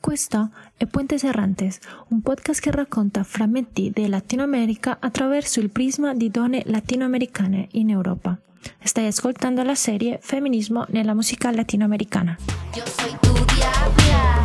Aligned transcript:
Questo 0.00 0.48
è 0.78 0.86
Puentes 0.86 1.24
Errantes, 1.24 1.78
un 2.08 2.22
podcast 2.22 2.58
che 2.58 2.70
racconta 2.70 3.22
frammenti 3.22 3.90
di 3.92 4.08
Latino 4.08 4.42
America 4.42 4.96
attraverso 4.98 5.60
il 5.60 5.68
prisma 5.68 6.14
di 6.14 6.30
donne 6.30 6.62
latinoamericane 6.64 7.68
in 7.72 7.90
Europa. 7.90 8.34
Stai 8.82 9.06
ascoltando 9.06 9.62
la 9.62 9.74
serie 9.74 10.18
Feminismo 10.22 10.86
nella 10.88 11.12
musica 11.12 11.50
latinoamericana. 11.50 12.34
Io 12.76 12.86
soy 12.86 13.14
tu 13.20 13.32
diabla, 13.44 14.39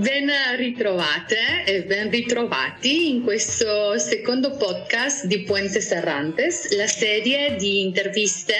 Ben 0.00 0.30
ritrovate 0.56 1.64
e 1.66 1.82
ben 1.82 2.08
ritrovati 2.08 3.10
in 3.10 3.22
questo 3.22 3.98
secondo 3.98 4.56
podcast 4.56 5.26
di 5.26 5.42
Puentes 5.42 5.90
Errantes, 5.90 6.74
la 6.74 6.86
serie 6.86 7.56
di 7.56 7.82
interviste 7.82 8.54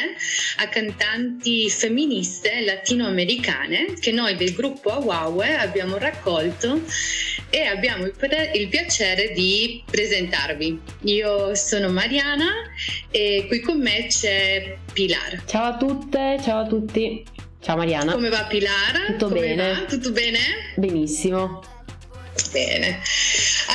a 0.58 0.68
cantanti 0.68 1.70
femministe 1.70 2.60
latinoamericane 2.60 3.94
che 3.98 4.12
noi 4.12 4.36
del 4.36 4.52
gruppo 4.52 4.90
Awawe 4.90 5.56
abbiamo 5.56 5.96
raccolto 5.96 6.82
e 7.48 7.62
abbiamo 7.62 8.04
il 8.04 8.68
piacere 8.68 9.32
di 9.32 9.82
presentarvi. 9.90 10.78
Io 11.04 11.54
sono 11.54 11.88
Mariana 11.88 12.50
e 13.10 13.46
qui 13.48 13.60
con 13.60 13.80
me 13.80 14.08
c'è 14.08 14.76
Pilar. 14.92 15.42
Ciao 15.46 15.72
a 15.72 15.76
tutte, 15.78 16.38
ciao 16.42 16.64
a 16.64 16.66
tutti. 16.66 17.39
Ciao 17.62 17.76
Mariana. 17.76 18.12
Come 18.12 18.30
va 18.30 18.46
Pilar? 18.46 19.04
Tutto 19.08 19.28
Come 19.28 19.40
bene. 19.40 19.72
Va? 19.74 19.84
Tutto 19.84 20.12
bene? 20.12 20.38
Benissimo. 20.76 21.62
Bene. 22.52 23.02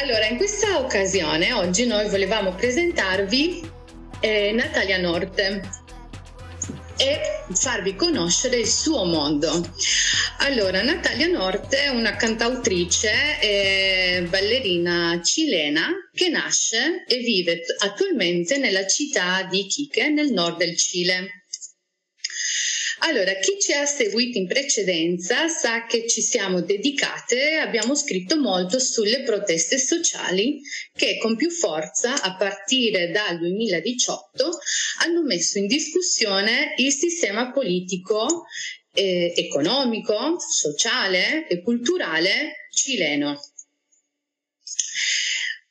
Allora, 0.02 0.26
in 0.26 0.38
questa 0.38 0.80
occasione 0.80 1.54
oggi 1.54 1.86
noi 1.86 2.10
volevamo 2.10 2.56
presentarvi 2.56 3.70
eh, 4.22 4.52
Natalia 4.54 4.98
Norte 4.98 5.62
e 6.98 7.20
farvi 7.54 7.96
conoscere 7.96 8.58
il 8.58 8.68
suo 8.68 9.06
mondo. 9.06 9.52
Allora, 10.40 10.82
Natalia 10.82 11.28
Norte 11.28 11.84
è 11.84 11.90
una 11.90 12.16
cantautrice 12.16 13.40
e 13.40 14.26
ballerina 14.28 15.22
cilena 15.24 15.90
che 16.12 16.30
nasce 16.30 17.04
e 17.08 17.18
vive 17.18 17.62
attualmente 17.84 18.58
nella 18.58 18.88
città 18.88 19.44
di 19.44 19.60
Iquique, 19.60 20.10
nel 20.10 20.32
nord 20.32 20.58
del 20.58 20.76
Cile. 20.76 21.45
Allora, 23.00 23.34
chi 23.36 23.58
ci 23.60 23.74
ha 23.74 23.86
seguito 23.86 24.38
in 24.38 24.48
precedenza 24.48 25.48
sa 25.50 25.86
che 25.86 26.08
ci 26.08 26.22
siamo 26.22 26.62
dedicate, 26.62 27.56
abbiamo 27.56 27.94
scritto 27.94 28.38
molto 28.40 28.80
sulle 28.80 29.22
proteste 29.24 29.78
sociali 29.78 30.62
che 30.94 31.18
con 31.18 31.36
più 31.36 31.50
forza 31.50 32.22
a 32.22 32.36
partire 32.38 33.12
dal 33.12 33.38
2018 33.38 34.50
hanno 35.02 35.24
messo 35.24 35.58
in 35.58 35.68
discussione 35.68 36.74
il 36.78 36.92
sistema 36.92 37.52
politico, 37.52 38.46
eh, 38.94 39.34
economico, 39.36 40.38
sociale 40.40 41.48
e 41.48 41.62
culturale 41.62 42.68
cileno. 42.72 43.38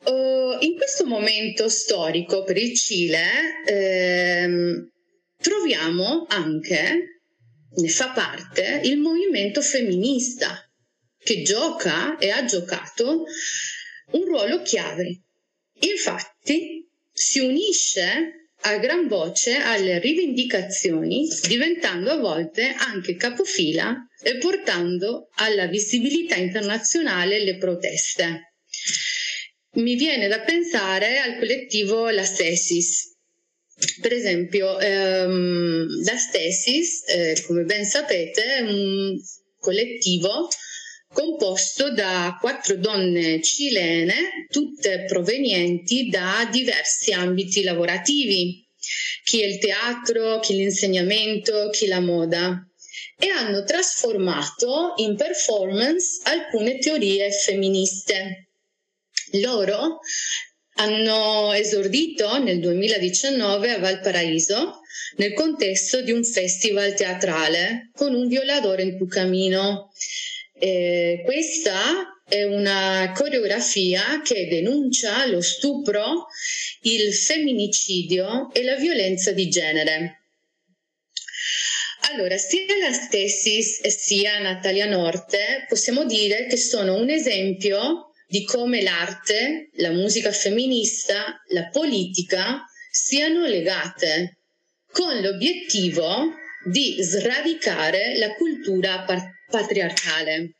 Uh, 0.05 0.58
in 0.61 0.77
questo 0.77 1.06
momento 1.06 1.70
storico 1.70 2.42
per 2.42 2.58
il 2.58 2.77
Cile 2.77 3.62
ehm, 3.64 4.91
troviamo 5.41 6.27
anche 6.28 7.14
ne 7.77 7.89
fa 7.89 8.11
parte 8.11 8.80
il 8.84 8.98
movimento 8.98 9.61
femminista 9.61 10.69
che 11.19 11.42
gioca 11.42 12.19
e 12.19 12.30
ha 12.30 12.44
giocato 12.44 13.25
un 14.12 14.25
ruolo 14.25 14.62
chiave. 14.62 15.22
Infatti 15.80 16.86
si 17.11 17.41
unisce 17.41 18.50
a 18.67 18.78
gran 18.78 19.08
voce 19.08 19.56
alle 19.56 19.98
rivendicazioni, 19.98 21.28
diventando 21.47 22.11
a 22.11 22.17
volte 22.17 22.75
anche 22.78 23.14
capofila 23.17 24.06
e 24.22 24.39
portando 24.39 25.28
alla 25.34 25.67
visibilità 25.67 26.36
internazionale 26.36 27.42
le 27.42 27.56
proteste. 27.56 28.55
Mi 29.73 29.96
viene 29.96 30.29
da 30.29 30.41
pensare 30.41 31.18
al 31.18 31.39
collettivo 31.39 32.08
La 32.08 32.24
Stesis, 32.24 33.14
per 34.00 34.12
esempio, 34.12 34.78
ehm, 34.78 36.02
la 36.05 36.17
Stesis, 36.17 37.02
eh, 37.08 37.42
come 37.46 37.64
ben 37.64 37.84
sapete, 37.84 38.56
è 38.56 38.61
un 38.61 39.18
collettivo 39.58 40.48
composto 41.12 41.92
da 41.92 42.36
quattro 42.40 42.77
donne 42.77 43.40
cilene, 43.40 44.46
tutte 44.50 45.05
provenienti 45.06 46.08
da 46.08 46.48
diversi 46.50 47.12
ambiti 47.12 47.62
lavorativi, 47.62 48.68
chi 49.23 49.42
è 49.42 49.46
il 49.46 49.58
teatro, 49.58 50.40
chi 50.40 50.55
l'insegnamento, 50.55 51.70
chi 51.70 51.86
la 51.86 52.00
moda, 52.00 52.68
e 53.18 53.28
hanno 53.28 53.64
trasformato 53.64 54.94
in 54.96 55.17
performance 55.17 56.20
alcune 56.24 56.78
teorie 56.78 57.30
femministe. 57.30 58.48
Loro 59.33 60.00
hanno 60.74 61.52
esordito 61.52 62.42
nel 62.42 62.61
2019 62.61 63.70
a 63.70 63.79
Valparaíso 63.79 64.80
nel 65.17 65.33
contesto 65.33 66.01
di 66.02 66.12
un 66.12 66.24
festival 66.24 66.95
teatrale 66.95 67.90
con 67.95 68.14
un 68.14 68.27
violatore 68.27 68.83
in 68.83 68.96
tu 68.96 69.07
camino. 69.07 69.92
Eh, 70.58 71.23
questa 71.24 72.20
è 72.27 72.42
una 72.45 73.12
coreografia 73.14 74.23
che 74.24 74.48
denuncia 74.48 75.27
lo 75.27 75.40
stupro, 75.40 76.27
il 76.83 77.12
femminicidio 77.14 78.52
e 78.52 78.64
la 78.64 78.77
violenza 78.77 79.33
di 79.33 79.48
genere. 79.48 80.18
Allora, 82.11 82.36
sia 82.36 82.61
la 82.80 82.92
Stesis 82.92 83.86
sia 83.86 84.39
Natalia 84.39 84.86
Norte 84.86 85.64
possiamo 85.68 86.05
dire 86.05 86.46
che 86.46 86.56
sono 86.56 86.96
un 86.96 87.08
esempio 87.08 88.04
di 88.27 88.45
come 88.45 88.83
l'arte, 88.83 89.70
la 89.74 89.90
musica 89.90 90.33
femminista, 90.33 91.40
la 91.48 91.68
politica 91.68 92.64
siano 92.90 93.46
legate 93.46 94.39
con 94.90 95.20
l'obiettivo 95.20 96.33
di 96.64 96.96
sradicare 97.02 98.17
la 98.17 98.35
cultura 98.35 99.05
patriarcale. 99.51 100.57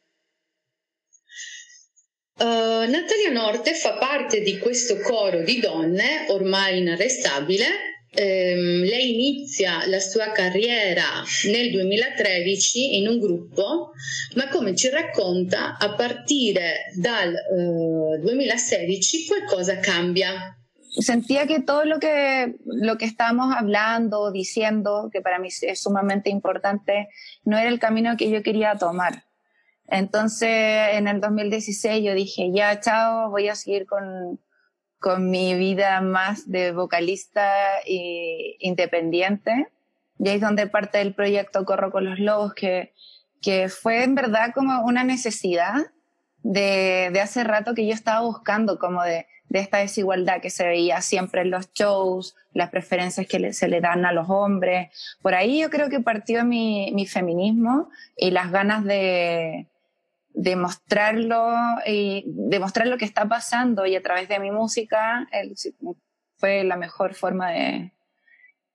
Uh, 2.37 2.91
Natalia 2.91 3.31
Norte 3.31 3.75
fa 3.75 3.97
parte 3.97 4.41
di 4.41 4.59
questo 4.59 4.99
coro 4.99 5.43
di 5.45 5.61
donne 5.61 6.27
ormai 6.29 6.79
inarrestabile 6.79 7.94
ehm, 8.15 8.83
lei 8.83 9.15
inizia 9.15 9.87
la 9.87 10.01
sua 10.01 10.31
carriera 10.33 11.23
nel 11.47 11.71
2013 11.71 12.97
in 12.99 13.09
un 13.09 13.19
gruppo, 13.19 13.93
ma 14.37 14.49
come 14.49 14.75
ci 14.75 14.89
racconta, 14.89 15.77
a 15.79 15.95
partire 15.95 16.93
dal 16.97 17.35
eh, 17.35 18.19
2016 18.21 19.27
qualcosa 19.27 19.79
cambia. 19.81 20.57
Sentía 20.97 21.47
que 21.47 21.61
todo 21.61 21.85
lo 21.85 21.99
que, 21.99 22.55
lo 22.65 22.97
que 22.97 23.05
estábamos 23.05 23.53
hablando, 23.55 24.31
diciendo, 24.31 25.11
que 25.13 25.21
para 25.21 25.41
mí 25.41 25.49
es 25.49 25.81
sumamente 25.81 26.31
importante, 26.31 27.09
no 27.45 27.59
era 27.59 27.69
el 27.69 27.81
camino 27.81 28.17
que 28.17 28.31
yo 28.31 28.43
quería 28.43 28.77
tomar. 28.77 29.25
Entonces, 29.89 30.49
en 30.93 31.09
el 31.09 31.21
2016 31.21 32.05
yo 32.05 32.15
dije, 32.15 32.51
ya, 32.53 32.81
chao, 32.81 33.31
voy 33.31 33.49
a 33.49 33.55
seguir 33.55 33.87
con, 33.87 34.39
con 35.05 35.29
mi 35.29 35.55
vida 35.55 36.01
más 36.01 36.51
de 36.51 36.73
vocalista 36.73 37.53
independiente. 37.85 39.69
Y 40.19 40.31
ahí 40.31 40.37
es 40.37 40.41
donde 40.41 40.67
parte 40.67 40.97
del 40.97 41.15
proyecto 41.15 41.67
Corro 41.67 41.93
con 41.93 42.07
los 42.07 42.19
Lobos, 42.19 42.55
que, 42.55 42.95
que 43.43 43.69
fue 43.69 44.03
en 44.03 44.15
verdad 44.15 44.53
como 44.55 44.83
una 44.83 45.05
necesidad 45.05 45.75
de, 46.43 47.11
de 47.13 47.21
hace 47.21 47.45
rato 47.45 47.75
que 47.75 47.87
yo 47.87 47.93
estaba 47.93 48.23
buscando, 48.23 48.79
como 48.79 49.03
de, 49.03 49.27
de, 49.51 49.59
esta 49.59 49.77
desigualdad 49.77 50.41
que 50.41 50.49
se 50.49 50.67
veía 50.67 51.03
siempre 51.03 51.43
en 51.43 51.51
los 51.51 51.71
shows, 51.75 52.35
las 52.55 52.71
preferencias 52.71 53.27
que 53.27 53.53
se 53.53 53.69
le 53.69 53.83
dan 53.83 54.07
a 54.07 54.13
los 54.13 54.31
hombres. 54.31 54.89
Por 55.21 55.35
ahí 55.35 55.61
yo 55.61 55.69
creo 55.69 55.91
que 55.91 56.01
partió 56.01 56.47
mi 56.47 57.07
feminismo 57.07 57.91
y 58.17 58.31
las 58.31 58.51
ganas 58.51 58.85
de, 58.85 59.69
demostrarlo 60.35 61.47
y 61.87 62.25
demostrar 62.27 62.89
lo 62.89 62.99
que 62.99 63.05
está 63.05 63.27
pasando 63.27 63.87
y 63.87 63.97
a 63.97 64.03
través 64.03 64.29
de 64.29 64.41
mi 64.41 64.51
música 64.51 65.27
fue 66.37 66.65
la 66.65 66.77
mejor 66.77 67.15
forma 67.15 67.53
de, 67.53 67.93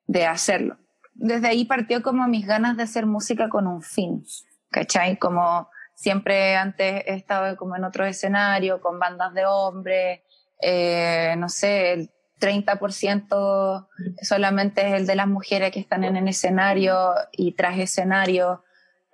de, 0.08 0.26
hacerlo. 0.26 0.78
Desde 1.14 1.50
ahí 1.50 1.66
partió 1.66 2.02
como 2.02 2.28
mis 2.28 2.48
ganas 2.48 2.78
de 2.78 2.84
hacer 2.84 3.06
música 3.06 3.50
con 3.50 3.68
un 3.68 3.82
fin, 3.82 4.24
¿cachai? 4.72 5.18
Como 5.18 5.70
siempre 5.96 6.56
antes 6.56 7.04
he 7.06 7.16
estado 7.16 7.58
como 7.58 7.76
en 7.76 7.84
otro 7.84 8.06
escenario 8.06 8.80
con 8.80 8.98
bandas 8.98 9.34
de 9.34 9.46
hombres, 9.46 10.22
eh, 10.62 11.36
no 11.38 11.50
sé, 11.50 11.94
el 11.94 12.12
30% 12.40 13.88
solamente 14.22 14.88
es 14.88 14.94
el 14.94 15.08
de 15.08 15.16
las 15.16 15.28
mujeres 15.28 15.72
que 15.72 15.80
están 15.82 16.06
en 16.06 16.16
el 16.16 16.28
escenario 16.30 17.14
y 17.34 17.52
tras 17.52 17.78
escenario 17.78 18.64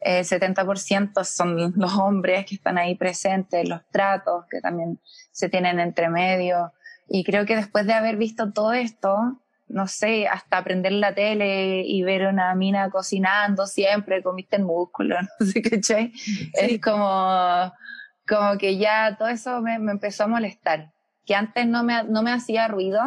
el 0.05 0.23
70% 0.23 1.23
son 1.23 1.73
los 1.75 1.93
hombres 1.97 2.45
que 2.45 2.55
están 2.55 2.77
ahí 2.77 2.93
presentes, 2.95 3.67
los 3.67 3.81
tratos 3.89 4.45
que 4.49 4.61
también 4.61 4.99
se 5.31 5.49
tienen 5.49 5.79
entre 5.79 6.09
medio. 6.09 6.73
Y 7.07 7.23
creo 7.23 7.45
que 7.47 7.55
después 7.55 7.87
de 7.87 7.93
haber 7.93 8.15
visto 8.15 8.53
todo 8.53 8.73
esto, 8.73 9.41
no 9.67 9.87
sé, 9.87 10.27
hasta 10.27 10.63
prender 10.63 10.91
la 10.91 11.15
tele 11.15 11.81
y 11.81 12.03
ver 12.03 12.27
una 12.27 12.53
mina 12.53 12.91
cocinando 12.91 13.65
siempre, 13.65 14.21
comiste 14.21 14.57
el 14.57 14.63
músculo, 14.63 15.17
no 15.39 15.45
sé 15.45 15.63
qué, 15.63 15.81
sí. 15.81 16.13
Es 16.53 16.79
como, 16.79 17.73
como 18.27 18.59
que 18.59 18.77
ya 18.77 19.15
todo 19.17 19.29
eso 19.29 19.59
me, 19.61 19.79
me, 19.79 19.91
empezó 19.91 20.25
a 20.25 20.27
molestar, 20.27 20.91
que 21.25 21.33
antes 21.33 21.65
no 21.65 21.83
me, 21.83 22.03
no 22.03 22.21
me 22.21 22.31
hacía 22.31 22.67
ruido, 22.67 23.01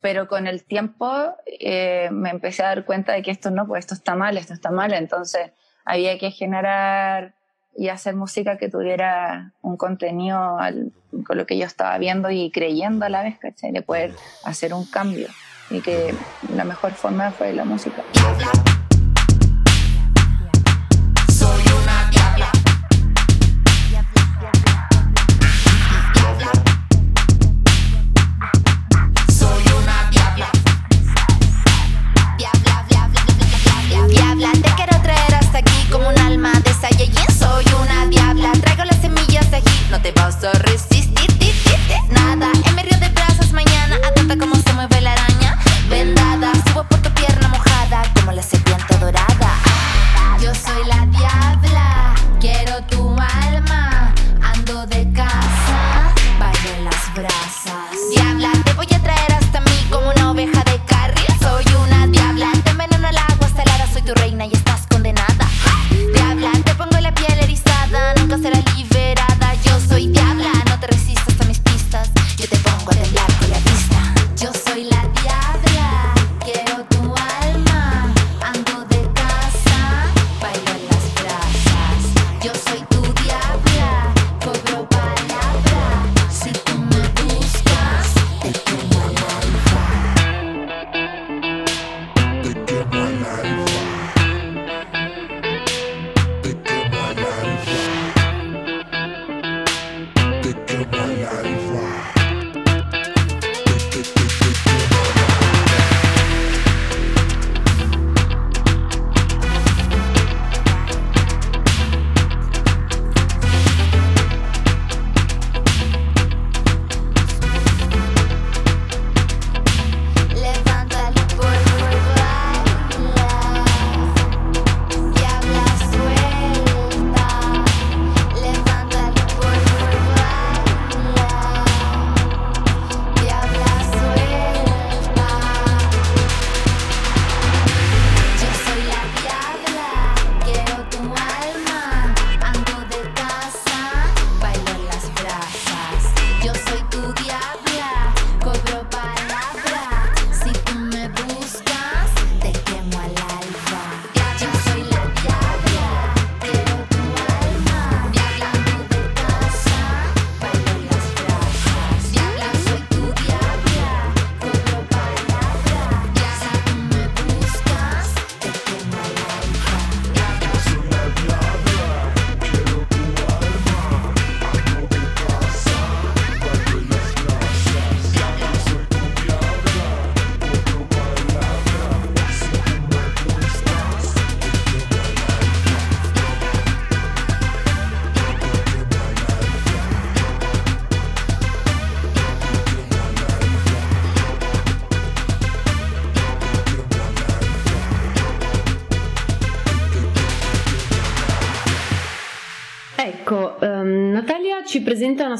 pero 0.00 0.28
con 0.28 0.46
el 0.46 0.64
tiempo 0.64 1.36
eh, 1.44 2.08
me 2.10 2.30
empecé 2.30 2.62
a 2.62 2.68
dar 2.68 2.86
cuenta 2.86 3.12
de 3.12 3.20
que 3.20 3.30
esto 3.30 3.50
no, 3.50 3.66
pues 3.66 3.80
esto 3.80 3.92
está 3.92 4.14
mal, 4.14 4.38
esto 4.38 4.54
está 4.54 4.70
mal, 4.70 4.94
entonces 4.94 5.52
había 5.90 6.18
que 6.18 6.30
generar 6.30 7.34
y 7.76 7.88
hacer 7.88 8.14
música 8.14 8.58
que 8.58 8.68
tuviera 8.68 9.52
un 9.60 9.76
contenido 9.76 10.58
al, 10.58 10.92
con 11.26 11.36
lo 11.36 11.46
que 11.46 11.58
yo 11.58 11.66
estaba 11.66 11.98
viendo 11.98 12.30
y 12.30 12.50
creyendo 12.50 13.06
a 13.06 13.08
la 13.08 13.22
vez, 13.22 13.38
¿cachai? 13.38 13.72
De 13.72 13.82
poder 13.82 14.12
hacer 14.44 14.72
un 14.72 14.84
cambio 14.86 15.28
y 15.68 15.80
que 15.80 16.14
la 16.54 16.64
mejor 16.64 16.92
forma 16.92 17.32
fue 17.32 17.52
la 17.52 17.64
música. 17.64 18.02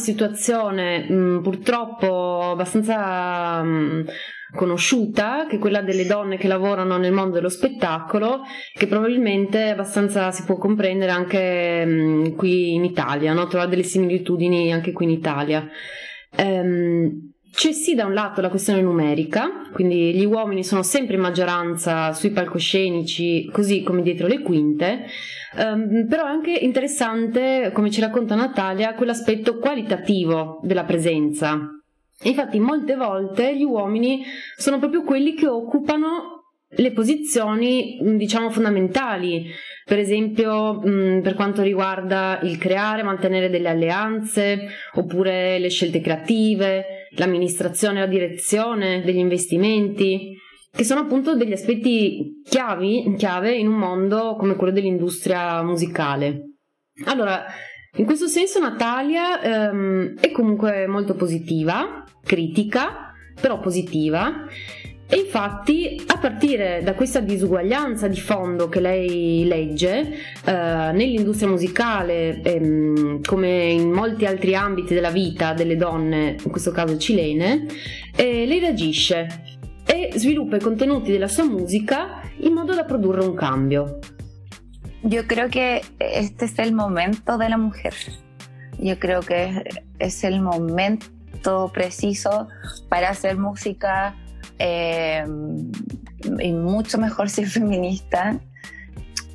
Situazione 0.01 1.07
mh, 1.09 1.15
mm, 1.15 1.43
purtroppo 1.43 2.51
abbastanza 2.51 3.63
mh, 3.63 3.69
mm, 3.69 4.01
conosciuta, 4.55 5.47
che 5.49 5.57
è 5.57 5.59
quella 5.59 5.83
delle 5.83 6.07
donne 6.07 6.37
che 6.37 6.49
lavorano 6.49 6.97
nel 6.97 7.13
mondo 7.13 7.35
dello 7.35 7.49
spettacolo, 7.49 8.41
che 8.75 8.87
probabilmente 8.87 9.69
abbastanza 9.71 10.33
si 10.33 10.45
può 10.45 10.57
comprendere 10.57 11.13
anche 11.13 11.85
mh, 11.85 11.91
mm, 11.91 12.37
qui 12.37 12.75
in 12.75 12.85
Italia, 12.85 13.33
no? 13.33 13.47
trova 13.47 13.67
delle 13.67 13.85
similitudini 13.85 14.73
anche 14.73 14.93
qui 14.93 15.05
in 15.05 15.11
Italia. 15.11 15.69
Ehm, 16.37 17.30
c'è 17.53 17.73
sì 17.73 17.95
da 17.95 18.05
un 18.05 18.15
lato 18.15 18.41
la 18.41 18.49
questione 18.49 18.81
numerica, 18.81 19.69
quindi 19.73 20.15
gli 20.15 20.25
uomini 20.25 20.65
sono 20.65 20.83
sempre 20.83 21.17
in 21.17 21.21
maggioranza 21.21 22.13
sui 22.13 22.31
palcoscenici, 22.31 23.51
così 23.51 23.83
come 23.83 24.03
dietro 24.03 24.27
le 24.27 24.41
quinte, 24.41 25.07
um, 25.57 26.07
però 26.09 26.27
è 26.27 26.31
anche 26.31 26.53
interessante, 26.53 27.71
come 27.75 27.91
ci 27.91 28.01
racconta 28.01 28.35
Natalia, 28.35 28.95
quell'aspetto 28.95 29.59
qualitativo 29.59 30.61
della 30.63 30.85
presenza. 30.85 31.59
infatti 32.23 32.61
molte 32.61 32.97
volte 32.97 33.57
gli 33.57 33.65
uomini 33.65 34.23
sono 34.57 34.79
proprio 34.79 35.03
quelli 35.03 35.35
che 35.35 35.49
occupano 35.49 36.41
le 36.75 36.93
posizioni 36.93 37.99
diciamo 38.17 38.51
fondamentali. 38.51 39.47
Per 39.85 39.99
esempio 39.99 40.75
mh, 40.75 41.21
per 41.23 41.35
quanto 41.35 41.63
riguarda 41.63 42.39
il 42.43 42.59
creare, 42.59 43.03
mantenere 43.03 43.51
delle 43.51 43.69
alleanze 43.69 44.69
oppure 44.95 45.59
le 45.59 45.69
scelte 45.69 46.01
creative, 46.01 47.00
l'amministrazione 47.17 48.01
la 48.01 48.07
direzione 48.07 49.03
degli 49.03 49.19
investimenti, 49.19 50.37
che 50.73 50.85
sono 50.85 51.01
appunto 51.01 51.35
degli 51.35 51.53
aspetti 51.53 52.43
chiavi, 52.49 53.15
chiave 53.17 53.55
in 53.55 53.67
un 53.67 53.77
mondo 53.77 54.37
come 54.37 54.55
quello 54.57 54.73
dell'industria 54.73 55.63
musicale. 55.63 56.55
Allora, 57.07 57.45
in 57.97 58.05
questo 58.05 58.29
senso 58.29 58.61
Natalia 58.61 59.41
ehm, 59.43 60.19
è 60.21 60.31
comunque 60.31 60.87
molto 60.87 61.15
positiva, 61.15 62.05
critica, 62.25 63.13
però 63.41 63.59
positiva 63.59 64.47
e 65.13 65.17
infatti, 65.17 66.01
a 66.07 66.19
partire 66.19 66.83
da 66.85 66.95
questa 66.95 67.19
disuguaglianza 67.19 68.07
di 68.07 68.21
fondo 68.21 68.69
che 68.69 68.79
lei 68.79 69.45
legge 69.45 70.19
eh, 70.45 70.53
nell'industria 70.53 71.49
musicale, 71.49 72.41
ehm, 72.41 73.21
come 73.25 73.71
in 73.71 73.91
molti 73.91 74.25
altri 74.25 74.55
ambiti 74.55 74.95
della 74.95 75.11
vita 75.11 75.53
delle 75.53 75.77
donne, 75.77 76.37
in 76.41 76.51
questo 76.53 76.71
caso 76.71 76.97
cilene, 76.97 77.67
eh, 78.15 78.47
lei 78.47 78.61
reagisce 78.61 79.59
e 79.85 80.13
sviluppa 80.15 80.55
i 80.55 80.61
contenuti 80.61 81.11
della 81.11 81.27
sua 81.27 81.43
musica 81.43 82.23
in 82.37 82.53
modo 82.53 82.73
da 82.73 82.85
produrre 82.85 83.25
un 83.25 83.35
cambio. 83.35 83.99
Yo 85.03 85.27
creo 85.27 85.49
que 85.49 85.83
este 85.99 86.45
es 86.45 86.57
el 86.61 86.73
momento 86.73 87.37
de 87.37 87.49
la 87.49 87.57
mujer. 87.57 87.95
Yo 88.79 88.97
creo 88.97 89.23
que 89.23 89.65
es 89.99 90.23
el 90.23 90.41
momento 90.41 91.69
preciso 91.73 92.47
para 92.89 93.09
hacer 93.09 93.37
música 93.37 94.15
eh, 94.61 95.25
y 96.39 96.53
mucho 96.53 96.99
mejor 96.99 97.31
ser 97.31 97.49
feminista. 97.49 98.39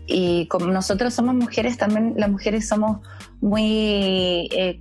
Y 0.07 0.47
como 0.47 0.67
nosotros 0.67 1.15
somos 1.15 1.33
mujeres, 1.33 1.77
también 1.77 2.13
las 2.15 2.29
mujeres 2.29 2.67
somos 2.67 2.99
muy 3.41 4.47
eh, 4.51 4.79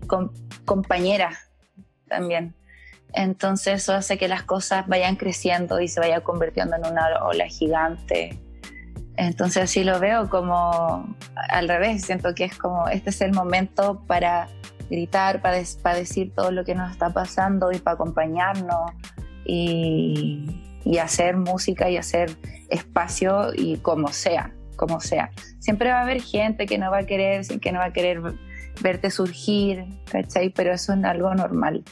compañeras 0.66 1.50
también. 2.08 2.54
Entonces 3.14 3.82
eso 3.82 3.94
hace 3.94 4.18
que 4.18 4.28
las 4.28 4.42
cosas 4.42 4.86
vayan 4.86 5.16
creciendo 5.16 5.80
y 5.80 5.88
se 5.88 6.00
vaya 6.00 6.20
convirtiendo 6.20 6.76
en 6.76 6.84
una 6.84 7.06
ola 7.24 7.46
gigante. 7.46 8.38
Entonces 9.16 9.62
así 9.62 9.82
lo 9.82 9.98
veo 10.00 10.28
como 10.28 11.16
al 11.48 11.68
revés, 11.68 12.04
siento 12.04 12.34
que 12.34 12.44
es 12.44 12.58
como 12.58 12.88
este 12.88 13.10
es 13.10 13.20
el 13.22 13.32
momento 13.32 14.02
para 14.06 14.48
gritar, 14.90 15.40
para, 15.40 15.62
para 15.82 15.96
decir 15.96 16.34
todo 16.34 16.50
lo 16.50 16.64
que 16.64 16.74
nos 16.74 16.90
está 16.90 17.10
pasando 17.10 17.72
y 17.72 17.78
para 17.78 17.94
acompañarnos 17.94 18.90
y, 19.44 20.44
y 20.84 20.98
hacer 20.98 21.36
música 21.36 21.90
y 21.90 21.96
hacer 21.96 22.30
espacio 22.68 23.52
y 23.54 23.78
como 23.78 24.08
sea, 24.08 24.54
como 24.76 25.00
sea. 25.00 25.30
Siempre 25.58 25.90
va 25.90 26.00
a 26.00 26.02
haber 26.02 26.20
gente 26.20 26.66
que 26.66 26.78
no 26.78 26.90
va 26.90 26.98
a 26.98 27.06
querer, 27.06 27.44
que 27.60 27.72
no 27.72 27.78
va 27.78 27.86
a 27.86 27.92
querer 27.92 28.20
verte 28.82 29.10
surgir, 29.10 29.84
¿cachai? 30.10 30.50
Pero 30.50 30.72
eso 30.72 30.92
es 30.92 31.04
algo 31.04 31.34
normal. 31.34 31.82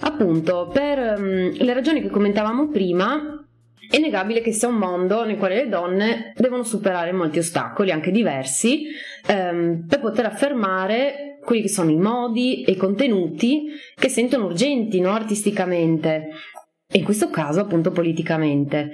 Appunto, 0.00 0.68
per 0.72 1.16
um, 1.18 1.52
le 1.52 1.74
ragioni 1.74 2.02
che 2.02 2.08
commentavamo 2.08 2.68
prima, 2.68 3.44
è 3.88 3.96
innegabile 3.96 4.40
che 4.40 4.52
sia 4.52 4.68
un 4.68 4.76
mondo 4.76 5.24
nel 5.24 5.36
quale 5.36 5.56
le 5.56 5.68
donne 5.68 6.32
devono 6.36 6.64
superare 6.64 7.12
molti 7.12 7.38
ostacoli, 7.38 7.92
anche 7.92 8.10
diversi, 8.10 8.86
um, 9.28 9.86
per 9.86 10.00
poter 10.00 10.26
affermare 10.26 11.38
quelli 11.44 11.62
che 11.62 11.68
sono 11.68 11.90
i 11.90 11.96
modi 11.96 12.62
e 12.62 12.72
i 12.72 12.76
contenuti 12.76 13.66
che 13.94 14.08
sentono 14.08 14.46
urgenti 14.46 15.00
no? 15.00 15.10
artisticamente 15.10 16.30
in 16.92 17.04
questo 17.04 17.30
caso 17.30 17.60
appunto 17.60 17.90
politicamente. 17.90 18.90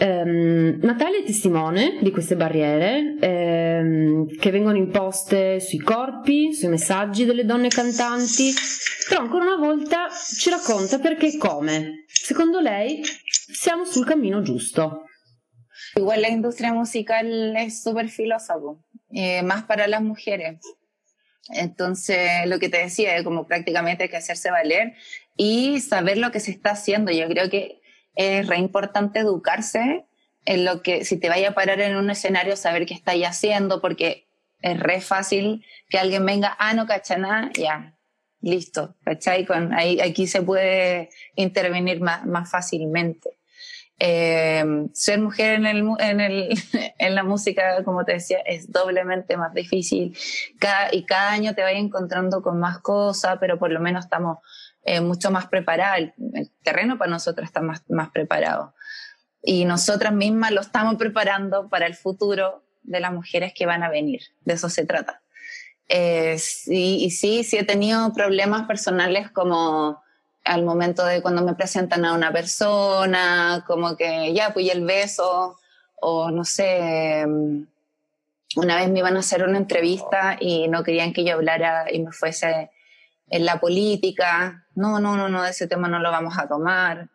Um, 0.00 0.78
Natalia 0.80 1.18
è 1.18 1.24
testimone 1.24 1.98
di 2.00 2.12
queste 2.12 2.36
barriere 2.36 3.16
um, 3.20 4.26
che 4.36 4.50
vengono 4.52 4.76
imposte 4.76 5.58
sui 5.58 5.78
corpi, 5.78 6.54
sui 6.54 6.68
messaggi 6.68 7.24
delle 7.24 7.44
donne 7.44 7.66
cantanti, 7.66 8.52
però 9.08 9.22
ancora 9.22 9.44
una 9.44 9.56
volta 9.56 10.06
ci 10.08 10.50
racconta 10.50 11.00
perché 11.00 11.34
e 11.34 11.36
come. 11.36 12.04
Secondo 12.06 12.60
lei 12.60 13.02
siamo 13.02 13.84
sul 13.84 14.06
cammino 14.06 14.40
giusto. 14.40 15.02
Igual 15.96 16.20
la 16.20 16.28
industria 16.28 16.72
musical 16.72 17.56
es 17.56 17.82
súper 17.82 18.08
filósofo, 18.08 18.84
eh, 19.10 19.42
más 19.42 19.64
para 19.64 19.88
las 19.88 20.02
mujeres. 20.02 20.58
Entonces, 21.50 22.46
lo 22.46 22.58
que 22.58 22.68
te 22.68 22.78
decía, 22.78 23.24
como 23.24 23.46
prácticamente 23.46 24.04
hay 24.04 24.08
que 24.10 24.18
hacerse 24.18 24.50
valer 24.50 24.92
y 25.38 25.80
saber 25.80 26.18
lo 26.18 26.30
que 26.30 26.40
se 26.40 26.50
está 26.50 26.72
haciendo. 26.72 27.10
Yo 27.12 27.26
creo 27.28 27.48
que 27.48 27.80
es 28.14 28.46
re 28.46 28.58
importante 28.58 29.20
educarse 29.20 30.04
en 30.44 30.64
lo 30.64 30.82
que, 30.82 31.04
si 31.04 31.18
te 31.18 31.28
vaya 31.28 31.50
a 31.50 31.54
parar 31.54 31.80
en 31.80 31.96
un 31.96 32.10
escenario, 32.10 32.56
saber 32.56 32.84
qué 32.84 32.94
estáis 32.94 33.24
haciendo, 33.24 33.80
porque 33.80 34.26
es 34.60 34.78
re 34.78 35.00
fácil 35.00 35.64
que 35.88 35.98
alguien 35.98 36.26
venga, 36.26 36.56
ah, 36.58 36.74
no 36.74 36.86
cacha 36.86 37.16
nada, 37.16 37.50
ya, 37.54 37.94
listo, 38.40 38.96
¿cachai? 39.04 39.46
Con, 39.46 39.72
ahí, 39.72 40.00
aquí 40.00 40.26
se 40.26 40.42
puede 40.42 41.10
intervenir 41.36 42.00
más, 42.00 42.26
más 42.26 42.50
fácilmente. 42.50 43.38
Eh, 44.00 44.64
ser 44.92 45.20
mujer 45.20 45.54
en, 45.54 45.66
el, 45.66 45.84
en, 45.98 46.20
el, 46.20 46.48
en, 46.98 47.14
la 47.14 47.22
música, 47.22 47.84
como 47.84 48.04
te 48.04 48.14
decía, 48.14 48.38
es 48.40 48.72
doblemente 48.72 49.36
más 49.36 49.54
difícil. 49.54 50.16
Cada, 50.58 50.92
y 50.92 51.04
cada 51.04 51.30
año 51.30 51.54
te 51.54 51.62
vas 51.62 51.74
encontrando 51.74 52.42
con 52.42 52.58
más 52.58 52.78
cosas, 52.78 53.38
pero 53.38 53.58
por 53.58 53.70
lo 53.70 53.80
menos 53.80 54.04
estamos 54.04 54.38
eh, 54.88 55.00
mucho 55.02 55.30
más 55.30 55.46
preparadas, 55.46 55.98
el, 55.98 56.14
el, 56.32 56.50
terreno 56.62 56.96
para 56.96 57.10
nosotros 57.10 57.46
está 57.46 57.60
más, 57.60 57.82
más 57.90 58.08
preparado. 58.10 58.74
Y 59.42 59.66
nosotras 59.66 60.14
mismas 60.14 60.50
lo 60.50 60.62
estamos 60.62 60.96
preparando 60.96 61.68
para 61.68 61.86
el 61.86 61.94
futuro 61.94 62.64
de 62.82 63.00
las 63.00 63.12
mujeres 63.12 63.52
que 63.54 63.66
van 63.66 63.82
a 63.82 63.90
venir, 63.90 64.22
de 64.46 64.54
eso 64.54 64.70
se 64.70 64.86
trata. 64.86 65.20
Eh, 65.88 66.38
sí, 66.38 67.04
y 67.04 67.10
sí, 67.10 67.44
sí 67.44 67.58
he 67.58 67.64
tenido 67.64 68.14
problemas 68.14 68.66
personales 68.66 69.30
como 69.30 70.02
al 70.44 70.64
momento 70.64 71.04
de 71.04 71.20
cuando 71.20 71.42
me 71.42 71.54
presentan 71.54 72.06
a 72.06 72.14
una 72.14 72.32
persona, 72.32 73.64
como 73.66 73.94
que 73.94 74.32
ya, 74.32 74.54
pues 74.54 74.70
el 74.70 74.86
beso, 74.86 75.58
o 75.96 76.30
no 76.30 76.44
sé, 76.44 77.26
una 78.56 78.76
vez 78.76 78.88
me 78.88 79.00
iban 79.00 79.16
a 79.16 79.20
hacer 79.20 79.44
una 79.44 79.58
entrevista 79.58 80.38
y 80.40 80.66
no 80.68 80.82
querían 80.82 81.12
que 81.12 81.24
yo 81.24 81.34
hablara 81.34 81.92
y 81.92 82.00
me 82.00 82.12
fuese 82.12 82.70
en 83.30 83.44
la 83.44 83.60
política, 83.60 84.66
no, 84.74 85.00
no, 85.00 85.16
no, 85.16 85.28
no, 85.28 85.44
ese 85.44 85.66
tema 85.66 85.88
no 85.88 85.98
lo 85.98 86.10
vamos 86.10 86.38
a 86.38 86.48
tomar, 86.48 87.08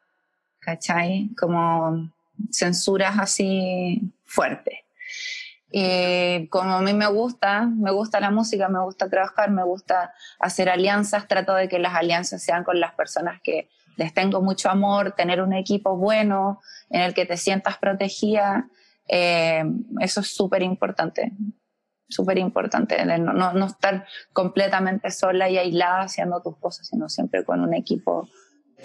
¿cachai? 0.59 1.29
Como 1.37 2.11
censuras 2.51 3.17
así 3.19 4.13
fuertes. 4.25 4.79
Y 5.71 6.47
como 6.49 6.73
a 6.73 6.81
mí 6.81 6.93
me 6.93 7.07
gusta, 7.07 7.65
me 7.65 7.91
gusta 7.91 8.19
la 8.19 8.29
música, 8.29 8.69
me 8.69 8.79
gusta 8.81 9.09
trabajar, 9.09 9.49
me 9.49 9.63
gusta 9.63 10.13
hacer 10.39 10.69
alianzas, 10.69 11.27
trato 11.27 11.55
de 11.55 11.67
que 11.67 11.79
las 11.79 11.95
alianzas 11.95 12.43
sean 12.43 12.63
con 12.63 12.79
las 12.79 12.93
personas 12.93 13.41
que 13.41 13.69
les 13.95 14.13
tengo 14.13 14.41
mucho 14.41 14.69
amor, 14.69 15.13
tener 15.13 15.41
un 15.41 15.53
equipo 15.53 15.97
bueno 15.97 16.61
en 16.89 17.01
el 17.01 17.13
que 17.15 17.25
te 17.25 17.37
sientas 17.37 17.77
protegida, 17.79 18.67
eh, 19.07 19.63
eso 19.99 20.21
es 20.21 20.27
súper 20.27 20.61
importante 20.61 21.33
súper 22.13 22.37
importante, 22.37 23.03
no, 23.05 23.33
no, 23.33 23.53
no, 23.53 23.65
estar 23.65 24.05
completamente 24.31 25.09
sola 25.11 25.49
y 25.49 25.57
aislada 25.57 26.03
haciendo 26.03 26.41
tus 26.41 26.57
cosas, 26.57 26.87
sino 26.87 27.09
sempre 27.09 27.43
con 27.43 27.61
un 27.61 27.73
equipo. 27.73 28.29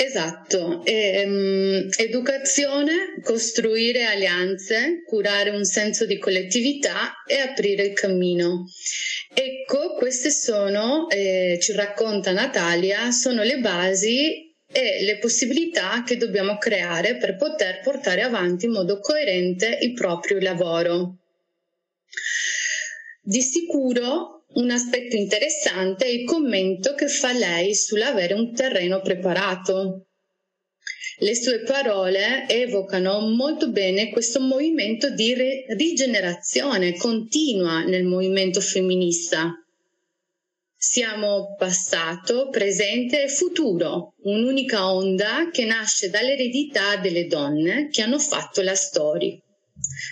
Esatto, 0.01 0.85
ehm, 0.85 1.89
educazione, 1.99 3.21
costruire 3.21 4.05
alleanze, 4.05 5.03
curare 5.05 5.51
un 5.51 5.65
senso 5.65 6.07
di 6.07 6.19
collettività 6.19 7.25
e 7.27 7.39
aprire 7.39 7.83
il 7.83 7.95
cammino. 7.95 8.67
Ecco, 9.35 9.95
queste 9.97 10.31
sono, 10.31 11.09
eh, 11.09 11.59
ci 11.61 11.73
racconta 11.73 12.31
Natalia, 12.31 13.11
sono 13.11 13.43
le 13.43 13.59
basi 13.59 14.55
e 14.71 15.03
le 15.03 15.19
possibilità 15.19 16.05
che 16.05 16.17
dobbiamo 16.17 16.59
creare 16.59 17.17
per 17.17 17.37
poter 17.37 17.81
portare 17.81 18.23
avanti 18.23 18.67
in 18.67 18.73
modo 18.73 19.01
coerente 19.01 19.79
il 19.83 19.95
proprio 19.95 20.39
lavoro. 20.41 21.17
Di 23.29 23.43
sicuro 23.43 24.47
un 24.55 24.71
aspetto 24.71 25.15
interessante 25.15 26.07
è 26.07 26.09
il 26.09 26.25
commento 26.25 26.95
che 26.95 27.09
fa 27.09 27.31
lei 27.31 27.75
sull'avere 27.75 28.33
un 28.33 28.55
terreno 28.55 29.03
preparato. 29.03 30.07
Le 31.19 31.35
sue 31.35 31.61
parole 31.61 32.49
evocano 32.49 33.21
molto 33.21 33.71
bene 33.71 34.09
questo 34.09 34.41
movimento 34.41 35.11
di 35.11 35.35
re- 35.35 35.67
rigenerazione 35.77 36.97
continua 36.97 37.83
nel 37.83 38.05
movimento 38.05 38.63
femminista. 38.63 39.53
Siamo 40.75 41.55
passato, 41.59 42.49
presente 42.49 43.25
e 43.25 43.29
futuro, 43.29 44.15
un'unica 44.23 44.91
onda 44.91 45.51
che 45.53 45.67
nasce 45.67 46.09
dall'eredità 46.09 46.97
delle 46.97 47.27
donne 47.27 47.89
che 47.91 48.01
hanno 48.01 48.19
fatto 48.19 48.63
la 48.63 48.75
storia 48.75 49.39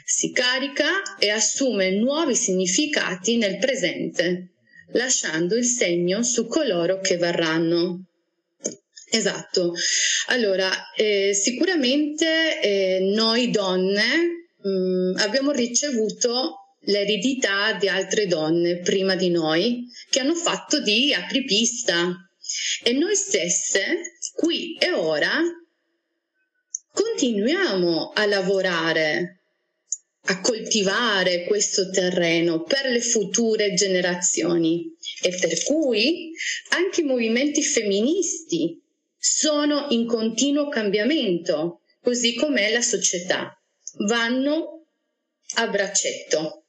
si 0.05 0.33
carica 0.33 1.17
e 1.19 1.31
assume 1.31 1.91
nuovi 1.91 2.35
significati 2.35 3.37
nel 3.37 3.59
presente, 3.59 4.53
lasciando 4.93 5.57
il 5.57 5.65
segno 5.65 6.23
su 6.23 6.47
coloro 6.47 7.01
che 7.01 7.17
verranno. 7.17 8.05
Esatto. 9.11 9.73
Allora, 10.29 10.93
eh, 10.95 11.33
sicuramente 11.33 12.61
eh, 12.61 12.99
noi 13.15 13.51
donne 13.51 14.49
mh, 14.63 14.69
mm, 14.69 15.17
abbiamo 15.19 15.53
ricevuto 15.53 16.75
l'eredità 16.87 17.73
di 17.75 17.89
altre 17.89 18.27
donne 18.27 18.79
prima 18.79 19.17
di 19.17 19.31
noi 19.31 19.89
che 20.11 20.21
hanno 20.21 20.35
fatto 20.35 20.81
di 20.81 21.13
apripista 21.13 22.15
e 22.83 22.93
noi 22.93 23.15
stesse, 23.17 24.19
qui 24.35 24.77
e 24.77 24.93
ora, 24.93 25.41
continuiamo 26.93 28.13
a 28.15 28.27
lavorare 28.27 29.36
a 30.29 30.41
coltivare 30.41 31.45
questo 31.45 31.91
terreno 31.91 32.63
per 32.63 32.87
le 32.87 33.01
future 33.01 33.75
generazioni 33.75 34.93
e 35.23 35.37
per 35.39 35.63
cui 35.65 36.33
anche 36.71 37.01
i 37.03 37.05
movimenti 37.05 37.63
femministi 37.63 38.81
sono 39.19 39.87
in 39.91 40.07
continuo 40.07 40.69
cambiamento, 40.69 41.81
così 42.01 42.35
come 42.35 42.71
la 42.71 42.81
società. 42.81 43.59
Vanno 44.07 44.85
a 45.55 45.67
braccetto. 45.69 46.63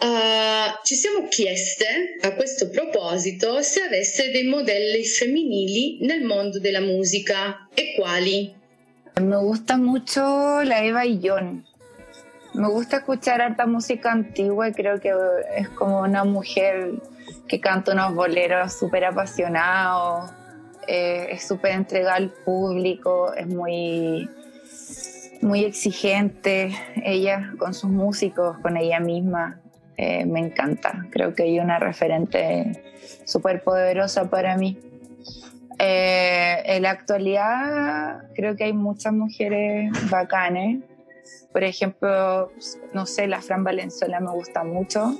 Uh, 0.00 0.82
ci 0.82 0.94
siamo 0.94 1.28
chieste 1.28 2.16
a 2.20 2.34
questo 2.34 2.70
proposito 2.70 3.60
se 3.60 3.82
avesse 3.82 4.30
dei 4.30 4.44
modelli 4.44 5.04
femminili 5.04 5.98
nel 6.00 6.22
mondo 6.22 6.58
della 6.58 6.80
musica 6.80 7.68
e 7.74 7.94
quali. 7.94 8.59
Me 9.20 9.36
gusta 9.36 9.76
mucho 9.76 10.62
la 10.62 10.82
Eva 10.82 11.02
John. 11.22 11.64
Me 12.54 12.68
gusta 12.68 12.98
escuchar 12.98 13.42
harta 13.42 13.66
música 13.66 14.10
antigua 14.10 14.68
y 14.68 14.72
creo 14.72 14.98
que 14.98 15.12
es 15.56 15.68
como 15.68 16.00
una 16.00 16.24
mujer 16.24 16.94
que 17.46 17.60
canta 17.60 17.92
unos 17.92 18.14
boleros 18.14 18.72
súper 18.72 19.04
apasionados, 19.04 20.30
eh, 20.88 21.28
es 21.30 21.46
súper 21.46 21.72
entregada 21.72 22.16
al 22.16 22.30
público, 22.30 23.32
es 23.34 23.46
muy, 23.46 24.28
muy 25.42 25.64
exigente 25.64 26.72
ella 27.04 27.52
con 27.58 27.74
sus 27.74 27.90
músicos, 27.90 28.58
con 28.58 28.76
ella 28.76 29.00
misma. 29.00 29.60
Eh, 29.96 30.24
me 30.24 30.40
encanta, 30.40 31.06
creo 31.10 31.34
que 31.34 31.44
hay 31.44 31.60
una 31.60 31.78
referente 31.78 32.82
súper 33.24 33.62
poderosa 33.62 34.30
para 34.30 34.56
mí. 34.56 34.78
Eh, 35.82 36.62
en 36.66 36.82
la 36.82 36.90
actualidad 36.90 38.24
creo 38.34 38.54
que 38.54 38.64
hay 38.64 38.72
muchas 38.74 39.14
mujeres 39.14 39.90
bacanes 40.10 40.80
por 41.52 41.64
ejemplo, 41.64 42.52
no 42.92 43.06
sé, 43.06 43.26
la 43.26 43.42
Fran 43.42 43.64
Valenzuela 43.64 44.20
me 44.20 44.30
gusta 44.30 44.62
mucho. 44.62 45.16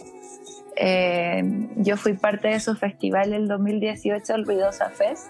Eh, 0.76 1.42
yo 1.76 1.96
fui 1.96 2.14
parte 2.14 2.48
de 2.48 2.60
su 2.60 2.76
festival 2.76 3.32
el 3.32 3.48
2018, 3.48 4.34
el 4.34 4.46
Ruidosa 4.46 4.90
Fest, 4.90 5.26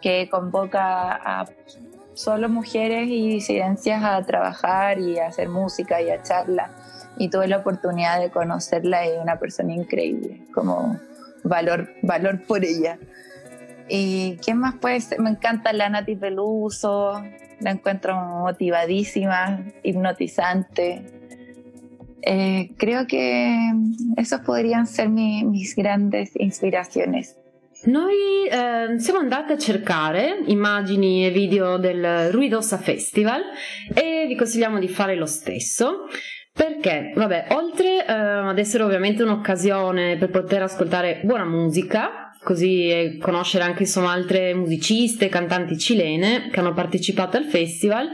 que 0.00 0.28
convoca 0.30 1.12
a 1.12 1.46
solo 2.14 2.48
mujeres 2.48 3.08
y 3.08 3.28
disidencias 3.28 4.02
a 4.04 4.22
trabajar 4.22 5.00
y 5.00 5.18
a 5.18 5.26
hacer 5.26 5.48
música 5.48 6.00
y 6.00 6.10
a 6.10 6.22
charla. 6.22 6.70
Y 7.16 7.30
tuve 7.30 7.48
la 7.48 7.58
oportunidad 7.58 8.20
de 8.20 8.30
conocerla 8.30 9.06
y 9.08 9.18
una 9.18 9.40
persona 9.40 9.74
increíble, 9.74 10.42
como 10.54 11.00
valor, 11.42 11.90
valor 12.02 12.44
por 12.46 12.64
ella. 12.64 12.96
¿Y 13.88 14.36
quién 14.36 14.58
más 14.58 14.76
puede 14.76 15.00
ser? 15.00 15.20
Me 15.20 15.30
encanta 15.30 15.72
la 15.72 15.88
Nati 15.88 16.16
Peluso, 16.16 17.22
la 17.60 17.70
encuentro 17.70 18.14
motivadísima, 18.16 19.64
hipnotizante. 19.82 21.04
Eh, 22.20 22.74
creo 22.76 23.06
che 23.06 23.72
esos 24.16 24.40
podrían 24.40 24.86
ser 24.86 25.08
mi, 25.08 25.44
mis 25.44 25.74
grandes 25.74 26.32
ispirazioni. 26.34 27.22
Noi 27.84 28.48
eh, 28.50 28.98
siamo 28.98 29.20
andate 29.20 29.52
a 29.52 29.58
cercare 29.58 30.42
immagini 30.46 31.24
e 31.24 31.30
video 31.30 31.78
del 31.78 32.30
Ruidosa 32.32 32.76
Festival 32.76 33.40
e 33.94 34.26
vi 34.26 34.34
consigliamo 34.34 34.80
di 34.80 34.88
fare 34.88 35.14
lo 35.14 35.26
stesso 35.26 36.08
perché, 36.52 37.12
vabbè, 37.14 37.46
oltre 37.50 38.04
eh, 38.04 38.12
ad 38.12 38.58
essere 38.58 38.82
ovviamente 38.82 39.22
un'occasione 39.22 40.16
per 40.16 40.30
poter 40.30 40.62
ascoltare 40.62 41.20
buona 41.22 41.44
musica, 41.44 42.27
così 42.48 43.18
conoscere 43.20 43.64
anche 43.64 43.82
insomma 43.82 44.12
altre 44.12 44.54
musiciste, 44.54 45.28
cantanti 45.28 45.76
cilene 45.76 46.48
che 46.50 46.60
hanno 46.60 46.72
partecipato 46.72 47.36
al 47.36 47.44
festival. 47.44 48.08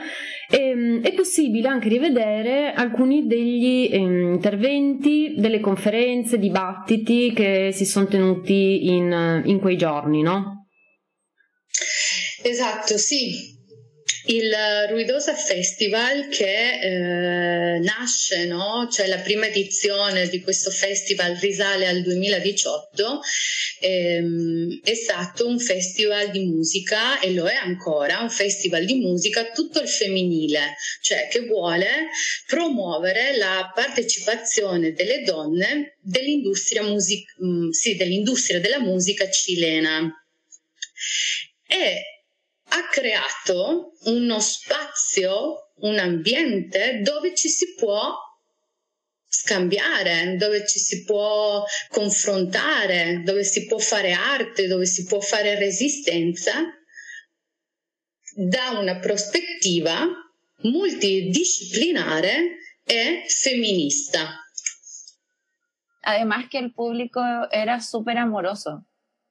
E, 0.50 0.58
ehm, 0.58 1.02
è 1.02 1.14
possibile 1.14 1.68
anche 1.68 1.88
rivedere 1.88 2.72
alcuni 2.72 3.28
degli 3.28 3.88
eh, 3.92 3.96
interventi, 3.96 5.34
delle 5.36 5.60
conferenze, 5.60 6.40
dibattiti 6.40 7.32
che 7.32 7.70
si 7.72 7.84
sono 7.84 8.06
tenuti 8.06 8.88
in, 8.88 9.42
in 9.44 9.60
quei 9.60 9.76
giorni, 9.76 10.22
no? 10.22 10.66
Esatto, 12.42 12.98
sì, 12.98 13.53
il 14.26 14.54
Ruidosa 14.88 15.34
Festival 15.34 16.28
che 16.28 16.78
eh, 16.80 17.78
nasce, 17.80 18.46
no? 18.46 18.88
cioè 18.90 19.06
la 19.06 19.18
prima 19.18 19.46
edizione 19.46 20.28
di 20.28 20.40
questo 20.40 20.70
festival 20.70 21.34
risale 21.36 21.86
al 21.86 22.00
2018, 22.00 23.20
ehm, 23.80 24.80
è 24.82 24.94
stato 24.94 25.46
un 25.46 25.58
festival 25.58 26.30
di 26.30 26.46
musica 26.46 27.20
e 27.20 27.32
lo 27.32 27.46
è 27.46 27.54
ancora, 27.54 28.20
un 28.20 28.30
festival 28.30 28.86
di 28.86 28.94
musica 28.94 29.50
tutto 29.50 29.80
il 29.80 29.88
femminile, 29.88 30.76
cioè 31.02 31.28
che 31.30 31.40
vuole 31.40 32.08
promuovere 32.46 33.36
la 33.36 33.70
partecipazione 33.74 34.92
delle 34.92 35.22
donne 35.22 35.96
dell'industria, 36.00 36.82
music- 36.82 37.36
mm, 37.44 37.70
sì, 37.70 37.96
dell'industria 37.96 38.60
della 38.60 38.80
musica 38.80 39.28
cilena. 39.28 40.10
E 41.66 42.13
ha 42.74 42.88
creato 42.88 43.92
uno 44.06 44.40
spazio, 44.40 45.70
un 45.76 45.98
ambiente 45.98 47.00
dove 47.02 47.34
ci 47.34 47.48
si 47.48 47.74
può 47.74 48.12
scambiare, 49.26 50.36
dove 50.36 50.66
ci 50.66 50.80
si 50.80 51.04
può 51.04 51.64
confrontare, 51.88 53.22
dove 53.24 53.44
si 53.44 53.66
può 53.66 53.78
fare 53.78 54.12
arte, 54.12 54.66
dove 54.66 54.86
si 54.86 55.04
può 55.04 55.20
fare 55.20 55.56
resistenza 55.56 56.52
da 58.36 58.70
una 58.78 58.98
prospettiva 58.98 60.06
multidisciplinare 60.62 62.58
e 62.84 63.24
femminista. 63.28 64.40
Además 66.02 66.48
que 66.50 66.58
el 66.58 66.72
público 66.72 67.20
era 67.50 67.80
súper 67.80 68.18
amoroso. 68.18 68.84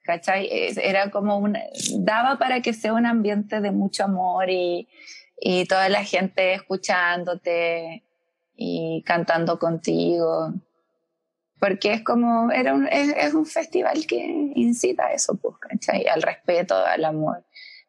¿Cachai? 0.03 0.47
Era 0.51 1.09
como 1.09 1.37
un, 1.37 1.57
daba 1.99 2.37
para 2.37 2.61
que 2.61 2.73
sea 2.73 2.93
un 2.93 3.05
ambiente 3.05 3.61
de 3.61 3.71
mucho 3.71 4.03
amor 4.03 4.49
y, 4.49 4.87
y 5.39 5.65
toda 5.65 5.89
la 5.89 6.03
gente 6.03 6.53
escuchándote 6.53 8.03
y 8.55 9.03
cantando 9.05 9.57
contigo. 9.59 10.53
Porque 11.59 11.93
es 11.93 12.03
como, 12.03 12.51
era 12.51 12.73
un, 12.73 12.87
es, 12.87 13.13
es 13.15 13.33
un 13.33 13.45
festival 13.45 14.05
que 14.05 14.17
incita 14.55 15.05
a 15.05 15.13
eso, 15.13 15.35
pues, 15.35 15.55
¿cachai? 15.59 16.05
Al 16.07 16.21
respeto, 16.21 16.75
al 16.75 17.05
amor 17.05 17.45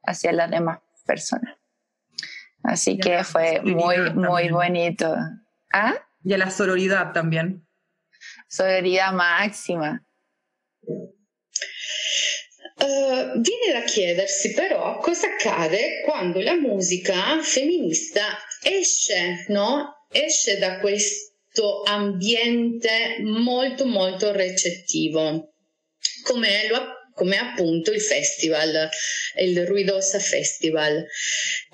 hacia 0.07 0.33
las 0.33 0.50
demás 0.50 0.81
personas. 1.05 1.57
Así 2.62 2.98
que 2.98 3.24
fue 3.24 3.61
muy, 3.62 4.12
muy 4.14 4.48
bonito. 4.48 5.14
¿Ah? 5.72 5.94
Y 6.22 6.33
a 6.33 6.38
la 6.38 6.50
sororidad 6.50 7.12
también. 7.12 7.66
Sororidad 8.48 9.12
máxima. 9.12 10.03
Uh, 12.77 13.41
viene 13.41 13.73
da 13.73 13.83
chiedersi 13.85 14.53
però 14.53 14.99
cosa 14.99 15.29
accade 15.29 16.03
quando 16.05 16.41
la 16.41 16.55
musica 16.55 17.41
femminista 17.41 18.37
esce, 18.63 19.45
no? 19.49 20.09
esce 20.11 20.59
da 20.59 20.79
questo 20.79 21.83
ambiente 21.85 23.19
molto 23.21 23.87
molto 23.87 24.33
recettivo, 24.33 25.53
come, 26.23 26.69
lo, 26.69 27.11
come 27.15 27.37
appunto 27.37 27.93
il 27.93 28.01
festival, 28.01 28.89
il 29.39 29.67
Ruidosa 29.67 30.19
Festival. 30.19 31.05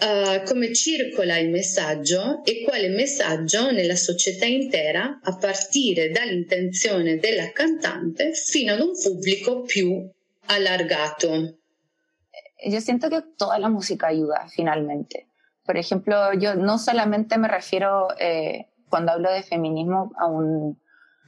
Uh, 0.00 0.42
come 0.44 0.74
circola 0.74 1.36
il 1.36 1.50
messaggio 1.50 2.42
e 2.44 2.62
quale 2.62 2.88
messaggio 2.88 3.70
nella 3.70 3.96
società 3.96 4.46
intera 4.46 5.20
a 5.22 5.36
partire 5.36 6.10
dall'intenzione 6.10 7.16
della 7.16 7.50
cantante 7.52 8.32
fino 8.32 8.72
ad 8.72 8.80
un 8.80 8.92
pubblico 9.00 9.62
più 9.62 10.10
alargado. 10.50 11.54
Yo 12.66 12.80
siento 12.80 13.08
que 13.08 13.22
toda 13.38 13.58
la 13.58 13.68
música 13.68 14.08
ayuda 14.08 14.46
finalmente. 14.48 15.28
Por 15.64 15.76
ejemplo, 15.76 16.32
yo 16.34 16.54
no 16.54 16.78
solamente 16.78 17.38
me 17.38 17.48
refiero 17.48 18.08
eh, 18.18 18.68
cuando 18.88 19.12
hablo 19.12 19.30
de 19.30 19.42
feminismo 19.42 20.12
a 20.18 20.26
un, 20.26 20.80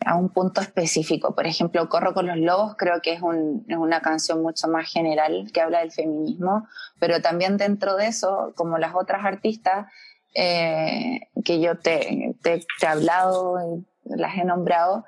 a 0.05 0.17
un 0.17 0.31
punto 0.31 0.61
específico. 0.61 1.35
Por 1.35 1.47
ejemplo, 1.47 1.89
Corro 1.89 2.13
con 2.13 2.27
los 2.27 2.37
Lobos 2.37 2.75
creo 2.77 3.01
que 3.01 3.13
es, 3.13 3.23
un, 3.23 3.65
es, 3.69 3.77
una 3.77 4.01
canción 4.01 4.43
mucho 4.43 4.69
más 4.69 4.91
general 4.91 5.51
que 5.53 5.61
habla 5.61 5.81
del 5.81 5.93
feminismo, 5.93 6.67
pero 6.99 7.23
también 7.23 7.57
dentro 7.57 7.97
de 7.97 8.09
eso, 8.09 8.53
como 8.57 8.79
las 8.79 8.95
otras 8.95 9.25
artistas 9.25 9.87
eh, 10.35 11.21
que 11.45 11.61
yo 11.61 11.79
te, 11.79 12.35
te, 12.43 12.59
te, 12.59 12.87
he 12.87 12.89
hablado 12.89 13.85
las 14.05 14.37
he 14.37 14.45
nombrado, 14.45 15.05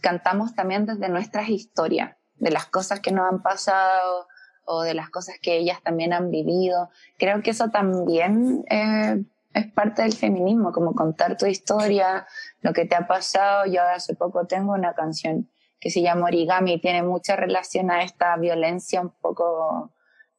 cantamos 0.00 0.54
también 0.54 0.86
desde 0.86 1.08
nuestras 1.08 1.48
historias 1.50 2.16
de 2.40 2.50
las 2.50 2.66
cosas 2.66 3.00
que 3.00 3.12
nos 3.12 3.30
han 3.30 3.42
pasado 3.42 4.26
o 4.64 4.82
de 4.82 4.94
las 4.94 5.10
cosas 5.10 5.36
que 5.40 5.56
ellas 5.56 5.80
también 5.82 6.12
han 6.12 6.30
vivido. 6.30 6.90
Creo 7.18 7.42
que 7.42 7.50
eso 7.50 7.68
también 7.70 8.64
eh, 8.68 9.22
es 9.54 9.66
parte 9.72 10.02
del 10.02 10.14
feminismo, 10.14 10.72
como 10.72 10.94
contar 10.94 11.36
tu 11.36 11.46
historia, 11.46 12.26
lo 12.62 12.72
que 12.72 12.86
te 12.86 12.96
ha 12.96 13.06
pasado. 13.06 13.66
Yo 13.66 13.82
hace 13.82 14.14
poco 14.14 14.46
tengo 14.46 14.72
una 14.72 14.94
canción 14.94 15.48
que 15.78 15.90
se 15.90 16.02
llama 16.02 16.26
Origami 16.26 16.74
y 16.74 16.80
tiene 16.80 17.02
mucha 17.02 17.36
relación 17.36 17.90
a 17.90 18.02
esta 18.02 18.36
violencia 18.36 19.00
un 19.00 19.10
poco 19.10 19.92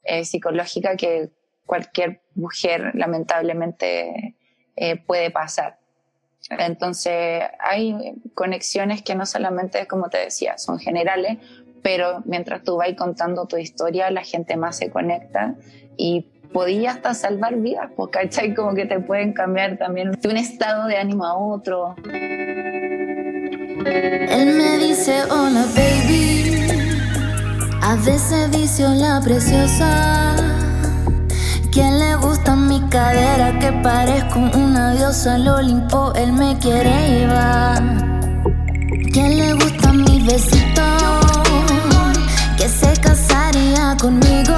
eh, 0.04 0.24
psicológica 0.24 0.96
que 0.96 1.32
cualquier 1.66 2.22
mujer 2.36 2.92
lamentablemente 2.96 4.36
eh, 4.76 4.98
puede 4.98 5.32
pasar. 5.32 5.80
Entonces 6.50 7.44
hay 7.60 8.16
conexiones 8.34 9.04
que 9.04 9.16
no 9.16 9.26
solamente, 9.26 9.88
como 9.88 10.10
te 10.10 10.18
decía, 10.18 10.58
son 10.58 10.80
generales, 10.80 11.38
pero 11.82 12.22
mientras 12.26 12.64
tú 12.64 12.78
vas 12.78 12.90
contando 12.98 13.46
tu 13.46 13.58
historia, 13.58 14.12
la 14.12 14.24
gente 14.24 14.56
más 14.56 14.78
se 14.78 14.90
conecta 14.90 15.56
y 15.98 16.26
podía 16.54 16.92
hasta 16.92 17.14
salvar 17.14 17.56
vidas, 17.56 17.90
porque 17.96 18.20
¿cachai? 18.20 18.54
Como 18.54 18.74
que 18.74 18.86
te 18.86 19.00
pueden 19.00 19.34
cambiar 19.34 19.78
también 19.78 20.12
de 20.12 20.30
un 20.30 20.38
estado 20.38 20.88
de 20.88 20.98
ánimo 20.98 21.26
a 21.26 21.36
otro. 21.36 21.96
Él 23.86 24.56
me 24.56 24.78
dice 24.78 25.24
hola 25.30 25.66
baby, 25.76 26.68
a 27.82 27.96
veces 27.96 28.52
vicio 28.52 28.90
la 28.90 29.22
preciosa. 29.24 30.36
¿Quién 31.72 32.00
le 32.00 32.18
gusta 32.18 32.54
mi 32.54 32.82
cadera 32.90 33.58
que 33.60 33.72
parezco 33.82 34.40
una 34.40 34.94
diosa 34.94 35.36
al 35.36 35.48
Olimpo? 35.48 36.12
Él 36.16 36.34
me 36.34 36.58
quiere 36.60 36.92
llevar. 37.08 37.82
¿Quién 39.14 39.38
le 39.38 39.54
gusta 39.54 39.94
mi 39.94 40.22
besito? 40.22 41.21
Se 42.80 42.94
casaría 43.02 43.96
conmigo. 44.00 44.56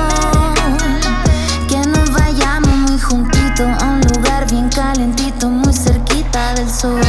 Que 1.68 1.78
nos 1.88 2.12
vayamos 2.12 2.70
muy 2.90 3.00
juntitos 3.00 3.68
a 3.82 3.86
un 3.86 4.02
lugar 4.14 4.46
bien 4.50 4.70
calentito, 4.70 5.50
muy 5.50 5.74
cerquita 5.74 6.54
del 6.56 6.70
sol. 6.70 7.02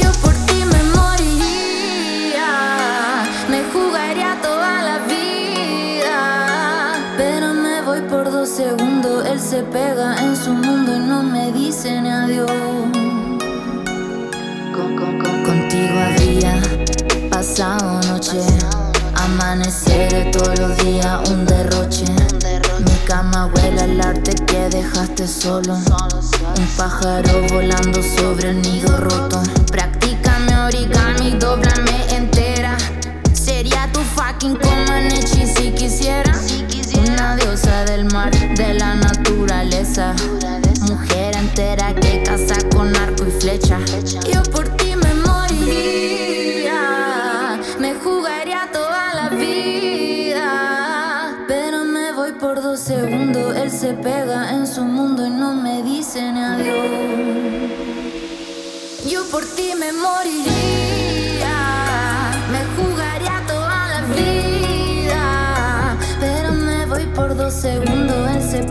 Yo 0.00 0.10
por 0.22 0.34
ti 0.46 0.64
me 0.64 0.82
moriría, 0.96 2.48
me 3.48 3.62
jugaría 3.72 4.36
toda 4.42 4.82
la 4.82 4.98
vida, 5.06 6.94
pero 7.16 7.54
me 7.54 7.82
voy 7.82 8.00
por 8.02 8.30
dos 8.30 8.48
segundos. 8.48 9.24
Él 9.26 9.38
se 9.40 9.62
pega 9.62 10.16
en 10.18 10.34
su 10.36 10.52
mundo 10.52 10.96
y 10.96 10.98
no 10.98 11.22
me 11.22 11.52
dice 11.52 12.00
ni 12.00 12.10
adiós. 12.10 12.50
Con- 14.74 14.96
con- 14.96 15.18
con- 15.18 15.42
Contigo 15.42 15.98
había 16.00 16.54
pasado 17.42 18.00
noche, 18.06 18.38
amanecer 19.16 20.30
todos 20.30 20.56
los 20.60 20.76
días 20.76 21.28
un 21.28 21.44
derroche. 21.44 22.04
Mi 22.78 22.94
cama 23.04 23.46
huele 23.46 23.80
al 23.80 24.00
arte 24.00 24.32
que 24.46 24.68
dejaste 24.68 25.26
solo. 25.26 25.74
Un 25.74 26.66
pájaro 26.76 27.42
volando 27.50 28.00
sobre 28.00 28.50
el 28.50 28.62
nido 28.62 28.96
roto. 28.96 29.42
Practícame 29.72 30.56
origami, 30.56 31.32
doblame 31.32 32.14
entera. 32.14 32.76
Sería 33.32 33.90
tu 33.92 33.98
fucking 34.14 34.56
Comaneci 34.56 35.01
por 59.32 59.44
ti 59.56 59.72
me 59.74 59.90
moriría, 59.92 61.48
me 62.52 62.62
jugaría 62.76 63.42
toda 63.46 63.88
la 63.88 64.02
vida, 64.14 65.96
pero 66.20 66.52
me 66.52 66.84
voy 66.84 67.06
por 67.14 67.34
dos 67.34 67.54
segundos, 67.54 68.30
él 68.30 68.42
se 68.42 68.62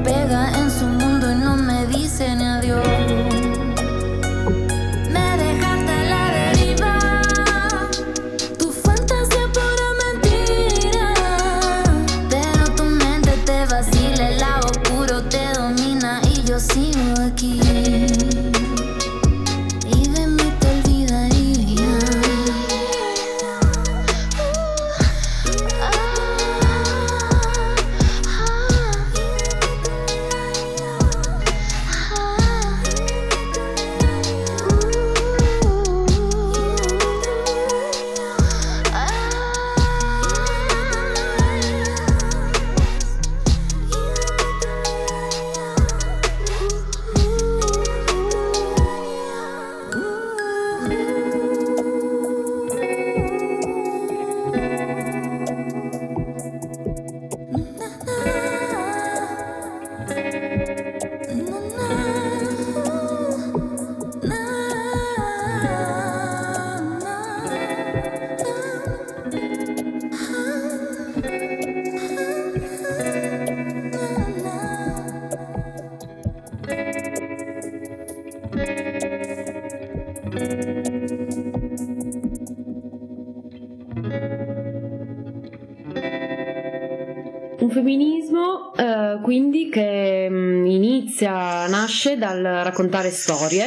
nasce 92.01 92.17
dal 92.17 92.41
raccontare 92.41 93.09
storie, 93.09 93.65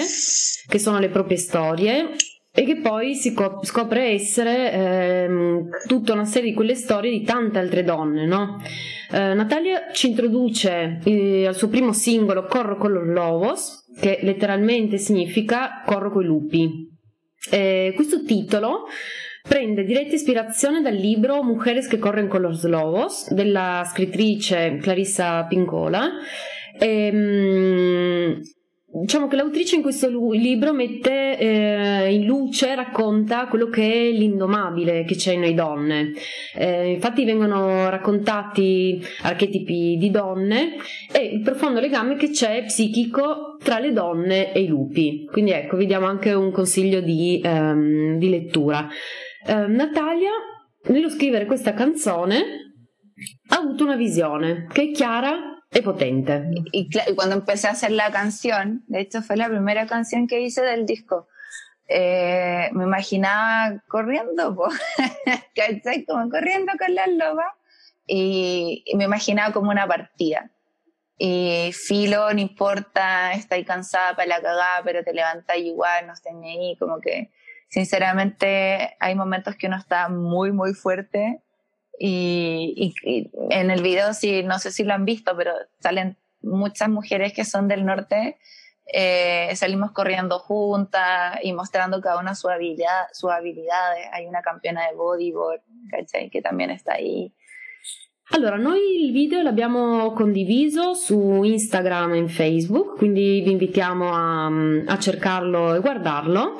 che 0.67 0.79
sono 0.79 0.99
le 0.99 1.09
proprie 1.09 1.37
storie, 1.37 2.17
e 2.53 2.65
che 2.65 2.81
poi 2.81 3.15
si 3.15 3.33
co- 3.33 3.61
scopre 3.63 4.11
essere 4.11 4.73
ehm, 4.73 5.69
tutta 5.87 6.13
una 6.13 6.25
serie 6.25 6.51
di 6.51 6.55
quelle 6.55 6.75
storie 6.75 7.11
di 7.11 7.23
tante 7.23 7.59
altre 7.59 7.85
donne, 7.85 8.27
no? 8.27 8.61
Eh, 9.13 9.35
Natalia 9.35 9.93
ci 9.93 10.09
introduce 10.09 11.01
eh, 11.05 11.47
al 11.47 11.55
suo 11.55 11.69
primo 11.69 11.93
singolo 11.93 12.47
Corro 12.47 12.77
con 12.77 12.93
los 12.93 13.07
lobos, 13.07 13.85
che 14.01 14.19
letteralmente 14.23 14.99
significa 14.99 15.83
Corro 15.85 16.11
coi 16.11 16.25
lupi. 16.25 16.89
Eh, 17.51 17.93
questo 17.95 18.25
titolo 18.25 18.87
prende 19.47 19.85
diretta 19.85 20.15
ispirazione 20.15 20.81
dal 20.81 20.95
libro 20.95 21.43
Mujeres 21.43 21.87
que 21.89 21.99
corren 21.99 22.29
con 22.29 22.41
los 22.41 22.65
lobos 22.65 23.31
della 23.33 23.87
scrittrice 23.87 24.79
Clarissa 24.81 25.45
Pincola. 25.45 26.11
Ehm, 26.79 27.44
diciamo 29.05 29.29
che 29.29 29.37
l'autrice 29.37 29.77
in 29.77 29.83
questo 29.83 30.09
libro 30.33 30.73
mette 30.73 31.39
eh, 31.39 32.15
in 32.15 32.25
luce, 32.25 32.75
racconta 32.75 33.47
quello 33.49 33.69
che 33.69 33.83
è 33.83 34.11
l'indomabile 34.11 35.05
che 35.05 35.15
c'è 35.15 35.35
in 35.35 35.41
noi 35.41 35.53
donne. 35.53 36.13
Eh, 36.55 36.93
infatti 36.93 37.27
vengono 37.27 37.91
raccontati 37.91 38.99
archetipi 39.23 39.99
di 39.99 40.11
donne 40.11 40.77
e 41.13 41.23
il 41.23 41.43
profondo 41.43 41.81
legame 41.81 42.17
che 42.17 42.31
c'è 42.31 42.65
psichico 42.65 43.59
tra 43.63 43.79
le 43.79 43.93
donne 43.93 44.55
e 44.55 44.63
i 44.63 44.67
lupi. 44.67 45.29
Quindi 45.31 45.51
ecco, 45.51 45.77
vi 45.77 45.85
diamo 45.85 46.07
anche 46.07 46.33
un 46.33 46.51
consiglio 46.51 47.01
di, 47.01 47.43
ehm, 47.45 48.17
di 48.17 48.31
lettura. 48.31 48.89
Eh, 49.47 49.67
Natalia, 49.67 50.31
nello 50.89 51.11
scrivere 51.11 51.45
questa 51.45 51.75
canzone, 51.75 52.43
ha 53.49 53.57
avuto 53.59 53.85
una 53.85 53.97
visione 53.97 54.67
che 54.73 54.85
è 54.85 54.91
chiara 54.93 55.54
e 55.75 55.83
potente. 55.83 56.43
y, 56.73 56.89
y 56.89 57.15
cuando 57.15 57.35
empecé 57.35 57.69
a 57.69 57.73
hacer 57.73 57.91
la 57.91 58.11
canción, 58.11 58.85
de 58.87 59.01
hecho 59.01 59.23
fue 59.23 59.37
la 59.37 59.49
primera 59.49 59.87
canción 59.87 60.27
que 60.27 60.41
hice 60.41 60.63
del 60.63 60.87
disco, 60.87 61.29
eh, 61.89 62.71
me 62.73 62.85
imaginaba 62.85 63.83
corriendo, 63.89 64.57
¿cachai? 65.55 66.05
Como 66.05 66.31
corriendo 66.31 66.73
con 66.79 66.95
las 66.95 67.09
lobas, 67.09 67.53
y, 68.07 68.83
y 68.87 68.97
me 68.97 69.05
imaginaba 69.05 69.53
como 69.53 69.71
una 69.71 69.87
partida. 69.87 70.51
Y 71.17 71.71
filo, 71.73 72.33
no 72.33 72.41
importa, 72.41 73.33
estáis 73.35 73.67
cansada 73.67 74.17
para 74.17 74.29
la 74.29 74.43
cagada, 74.43 74.83
pero 74.85 75.05
te 75.05 75.13
levantáis 75.13 75.65
igual, 75.67 76.07
no 76.07 76.15
ni 76.41 76.51
ahí, 76.51 76.77
como 76.77 77.01
que 77.01 77.31
sinceramente 77.69 78.97
hay 78.99 79.15
momentos 79.15 79.57
que 79.57 79.67
uno 79.67 79.77
está 79.77 80.09
muy, 80.09 80.53
muy 80.53 80.75
fuerte 80.75 81.44
y, 81.99 82.95
y- 83.03 83.31
en 83.51 83.71
el 83.71 83.83
video, 83.83 84.15
sí, 84.15 84.43
no 84.43 84.59
sé 84.59 84.71
si 84.73 84.85
lo 84.85 84.95
han 84.95 85.05
visto, 85.05 85.37
pero 85.37 85.53
salen 85.81 86.17
muchas 86.43 86.89
mujeres 86.89 87.33
que 87.33 87.45
son 87.45 87.69
del 87.69 87.85
norte, 87.87 88.39
eh, 88.93 89.51
salimos 89.57 89.93
corriendo 89.93 90.39
juntas 90.39 91.39
y 91.43 91.53
mostrando 91.53 92.01
cada 92.01 92.19
una 92.19 92.35
su 92.35 92.49
habilidad, 92.49 93.07
sus 93.13 93.31
habilidades. 93.31 94.07
Hay 94.13 94.27
una 94.27 94.43
campeona 94.43 94.87
de 94.89 94.95
bodyboard, 94.95 95.63
¿cachai? 95.91 96.29
Que 96.31 96.43
también 96.43 96.71
está 96.71 96.95
ahí. 96.95 97.33
Allora, 98.31 98.57
noi 98.57 99.05
il 99.05 99.13
video 99.13 99.43
l'abbiamo 99.43 100.13
condiviso 100.13 100.95
su 100.95 101.43
Instagram 101.43 102.15
e 102.15 102.29
Facebook, 102.29 102.97
quindi 102.97 103.43
vi 103.43 103.51
invitiamo 103.51 104.13
a, 104.15 104.47
a 104.87 104.99
cercarlo 104.99 105.75
e 105.75 105.81
guardarlo, 105.81 106.57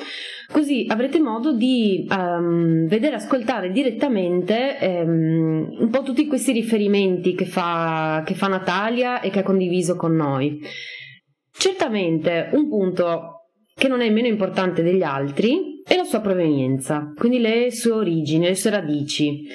così 0.51 0.85
avrete 0.87 1.19
modo 1.19 1.53
di 1.53 2.07
um, 2.07 2.85
vedere 2.85 3.15
ascoltare 3.15 3.71
direttamente 3.71 4.77
um, 4.79 5.75
un 5.79 5.89
po' 5.89 6.03
tutti 6.03 6.27
questi 6.27 6.51
riferimenti 6.51 7.33
che 7.33 7.45
fa, 7.45 8.21
che 8.23 8.35
fa 8.35 8.47
Natalia 8.47 9.19
e 9.19 9.31
che 9.31 9.39
ha 9.39 9.43
condiviso 9.43 9.95
con 9.95 10.15
noi. 10.15 10.61
Certamente 11.51 12.49
un 12.51 12.69
punto 12.69 13.47
che 13.73 13.87
non 13.87 14.01
è 14.01 14.09
meno 14.11 14.27
importante 14.27 14.83
degli 14.83 15.01
altri 15.01 15.81
è 15.83 15.95
la 15.95 16.03
sua 16.03 16.19
provenienza, 16.19 17.11
quindi 17.15 17.39
le 17.39 17.71
sue 17.71 17.91
origini, 17.91 18.45
le 18.45 18.55
sue 18.55 18.69
radici. 18.69 19.47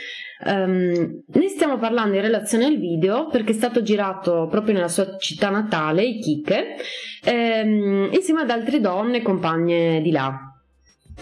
Um, 0.42 1.22
ne 1.26 1.48
stiamo 1.48 1.76
parlando 1.76 2.16
in 2.16 2.22
relazione 2.22 2.64
al 2.64 2.78
video 2.78 3.26
perché 3.26 3.52
è 3.52 3.54
stato 3.54 3.82
girato 3.82 4.46
proprio 4.50 4.72
nella 4.72 4.88
sua 4.88 5.18
città 5.18 5.50
natale, 5.50 6.02
Iquique, 6.02 6.76
um, 7.26 8.08
insieme 8.10 8.40
ad 8.40 8.50
altre 8.50 8.80
donne 8.80 9.20
compagne 9.20 10.00
di 10.00 10.10
là. 10.10 10.50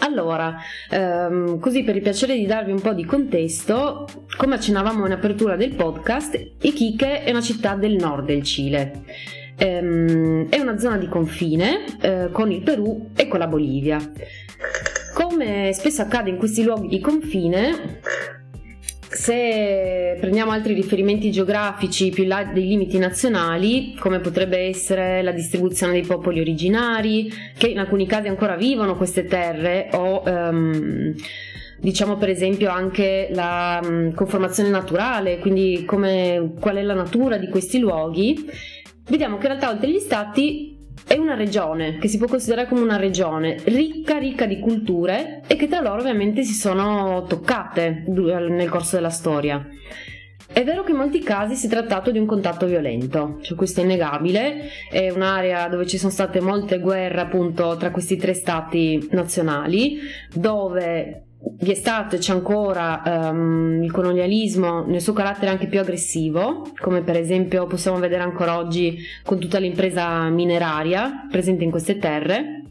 Allora, 0.01 0.55
um, 0.91 1.59
così 1.59 1.83
per 1.83 1.97
il 1.97 2.01
piacere 2.01 2.35
di 2.35 2.45
darvi 2.45 2.71
un 2.71 2.79
po' 2.79 2.93
di 2.93 3.03
contesto, 3.03 4.07
come 4.37 4.55
accennavamo 4.55 5.05
in 5.05 5.11
apertura 5.11 5.57
del 5.57 5.75
podcast, 5.75 6.51
Iquique 6.61 7.23
è 7.23 7.29
una 7.31 7.41
città 7.41 7.75
del 7.75 7.95
nord 7.95 8.25
del 8.25 8.43
Cile. 8.43 9.03
Um, 9.61 10.47
è 10.47 10.57
una 10.59 10.77
zona 10.77 10.95
di 10.95 11.09
confine 11.09 11.83
uh, 12.01 12.31
con 12.31 12.49
il 12.49 12.61
Perù 12.61 13.09
e 13.13 13.27
con 13.27 13.39
la 13.39 13.47
Bolivia. 13.47 13.99
Come 15.13 15.73
spesso 15.73 16.01
accade 16.01 16.29
in 16.29 16.37
questi 16.37 16.63
luoghi 16.63 16.87
di 16.87 17.01
confine, 17.01 17.99
se 19.09 20.17
prendiamo 20.19 20.51
altri 20.51 20.73
riferimenti 20.73 21.31
geografici 21.31 22.09
più 22.11 22.25
là 22.25 22.43
dei 22.43 22.67
limiti 22.67 22.99
nazionali, 22.99 23.95
come 23.97 24.19
potrebbe 24.19 24.59
essere 24.59 25.23
la 25.23 25.31
distribuzione 25.31 25.93
dei 25.93 26.05
popoli 26.05 26.39
originari, 26.39 27.31
che 27.57 27.67
in 27.67 27.79
alcuni 27.79 28.05
casi 28.05 28.27
ancora 28.27 28.55
vivono 28.55 28.95
queste 28.95 29.25
terre, 29.25 29.89
o 29.93 30.21
um, 30.23 31.13
diciamo 31.79 32.17
per 32.17 32.29
esempio 32.29 32.69
anche 32.69 33.29
la 33.31 33.79
um, 33.83 34.13
conformazione 34.13 34.69
naturale, 34.69 35.39
quindi 35.39 35.85
come, 35.85 36.53
qual 36.59 36.75
è 36.75 36.83
la 36.83 36.93
natura 36.93 37.37
di 37.37 37.47
questi 37.49 37.79
luoghi, 37.79 38.47
vediamo 39.09 39.37
che 39.37 39.47
in 39.47 39.53
realtà 39.53 39.71
oltre 39.71 39.87
agli 39.87 39.99
stati 39.99 40.68
è 41.09 41.17
una 41.17 41.33
regione 41.33 41.97
che 41.97 42.07
si 42.07 42.19
può 42.19 42.27
considerare 42.27 42.67
come 42.67 42.81
una 42.81 42.95
regione 42.95 43.57
ricca, 43.63 44.19
ricca 44.19 44.45
di 44.45 44.59
culture 44.59 45.41
e 45.47 45.55
che 45.55 45.67
tra 45.67 45.81
loro 45.81 46.01
ovviamente 46.01 46.43
si 46.43 46.53
sono 46.53 47.25
toccate 47.27 48.03
nel 48.05 48.69
corso 48.69 48.95
della 48.95 49.09
storia. 49.09 49.67
È 50.51 50.63
vero 50.63 50.83
che 50.83 50.91
in 50.91 50.97
molti 50.97 51.21
casi 51.21 51.55
si 51.55 51.65
è 51.65 51.69
trattato 51.69 52.11
di 52.11 52.19
un 52.19 52.27
contatto 52.27 52.67
violento, 52.67 53.39
cioè 53.41 53.57
questo 53.57 53.81
è 53.81 53.85
innegabile, 53.85 54.69
è 54.87 55.09
un'area 55.09 55.67
dove 55.67 55.87
ci 55.87 55.97
sono 55.97 56.11
state 56.11 56.41
molte 56.41 56.77
guerre 56.79 57.21
appunto 57.21 57.75
tra 57.77 57.89
questi 57.89 58.15
tre 58.15 58.35
stati 58.35 59.07
nazionali, 59.09 59.97
dove 60.31 61.28
vi 61.41 61.71
è 61.71 61.75
stato 61.75 62.15
e 62.15 62.19
c'è 62.19 62.33
ancora 62.33 63.01
um, 63.05 63.81
il 63.81 63.91
colonialismo 63.91 64.85
nel 64.85 65.01
suo 65.01 65.13
carattere 65.13 65.51
anche 65.51 65.67
più 65.67 65.79
aggressivo, 65.79 66.71
come 66.79 67.01
per 67.01 67.17
esempio 67.17 67.65
possiamo 67.65 67.97
vedere 67.97 68.23
ancora 68.23 68.57
oggi 68.57 68.99
con 69.23 69.39
tutta 69.39 69.57
l'impresa 69.57 70.29
mineraria 70.29 71.27
presente 71.29 71.63
in 71.63 71.71
queste 71.71 71.97
terre. 71.97 72.63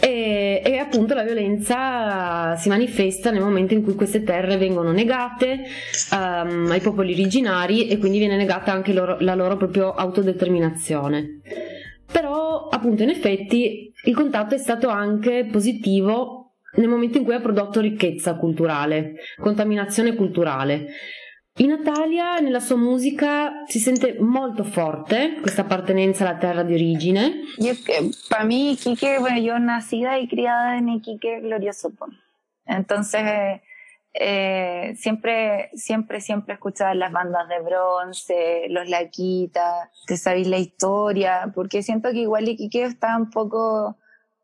E, 0.00 0.60
e, 0.64 0.76
appunto 0.78 1.14
la 1.14 1.22
violenza 1.22 2.56
si 2.56 2.68
manifesta 2.68 3.30
nel 3.30 3.42
momento 3.42 3.74
in 3.74 3.82
cui 3.82 3.94
queste 3.94 4.24
terre 4.24 4.56
vengono 4.56 4.90
negate 4.90 5.60
um, 6.10 6.68
ai 6.70 6.80
popoli 6.80 7.12
originari 7.12 7.88
e 7.88 7.98
quindi 7.98 8.18
viene 8.18 8.36
negata 8.36 8.72
anche 8.72 8.92
loro, 8.92 9.16
la 9.20 9.34
loro 9.34 9.56
propria 9.56 9.94
autodeterminazione. 9.94 11.40
Però 12.10 12.68
appunto 12.68 13.02
in 13.02 13.08
effetti 13.08 13.92
il 14.04 14.14
contatto 14.14 14.54
è 14.54 14.58
stato 14.58 14.88
anche 14.88 15.48
positivo 15.50 16.43
nel 16.76 16.88
momento 16.88 17.18
in 17.18 17.24
cui 17.24 17.34
ha 17.34 17.40
prodotto 17.40 17.80
ricchezza 17.80 18.36
culturale, 18.36 19.14
contaminazione 19.36 20.14
culturale. 20.14 20.86
In 21.58 21.68
Natalia, 21.68 22.40
nella 22.40 22.58
sua 22.58 22.76
musica, 22.76 23.64
si 23.66 23.78
sente 23.78 24.16
molto 24.18 24.64
forte 24.64 25.36
questa 25.40 25.62
appartenenza 25.62 26.26
alla 26.26 26.36
terra 26.36 26.64
di 26.64 26.74
origine. 26.74 27.42
Para 28.28 28.42
mí, 28.42 28.72
Iquique, 28.72 29.20
bueno, 29.20 29.38
yo 29.38 29.56
nacida 29.60 30.18
y 30.18 30.26
criada 30.26 30.76
en 30.76 30.88
Iquique, 30.88 31.40
glorioso. 31.42 31.92
Entonces, 32.64 33.60
eh, 34.12 34.94
siempre, 34.96 35.70
siempre, 35.74 36.20
siempre 36.20 36.54
escuchaba 36.54 36.92
las 36.94 37.12
bandas 37.12 37.48
de 37.48 37.60
bronce, 37.60 38.66
los 38.70 38.88
Laquitas, 38.88 39.90
te 40.06 40.16
sabéis 40.16 40.48
la 40.48 40.58
historia, 40.58 41.52
porque 41.54 41.84
siento 41.84 42.10
que 42.10 42.18
igual 42.18 42.48
Iquique 42.48 42.82
está 42.82 43.16
un 43.16 43.30
poco, 43.30 43.96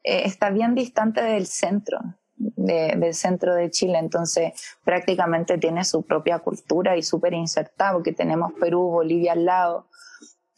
eh, 0.05 0.23
está 0.27 0.51
bien 0.51 0.77
distante 0.77 1.23
del 1.23 1.47
centro 1.47 1.99
del 2.41 3.15
centro 3.15 3.55
de 3.55 3.71
Chile, 3.71 3.99
entonces 3.99 4.53
prácticamente 4.83 5.59
tiene 5.59 5.85
su 5.85 6.03
propia 6.03 6.39
cultura 6.39 6.97
y 6.97 7.03
súper 7.03 7.35
insertado, 7.35 7.99
porque 7.99 8.13
tenemos 8.13 8.53
Perú, 8.55 8.89
Bolivia 8.89 9.33
al 9.33 9.45
lado, 9.45 9.89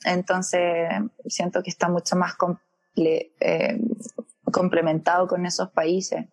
entonces 0.04 0.88
siento 1.26 1.62
que 1.62 1.70
está 1.70 1.88
mucho 1.88 2.16
más 2.16 2.34
eh, 2.96 3.80
complementado 4.52 5.26
con 5.26 5.44
esos 5.44 5.70
países. 5.70 6.26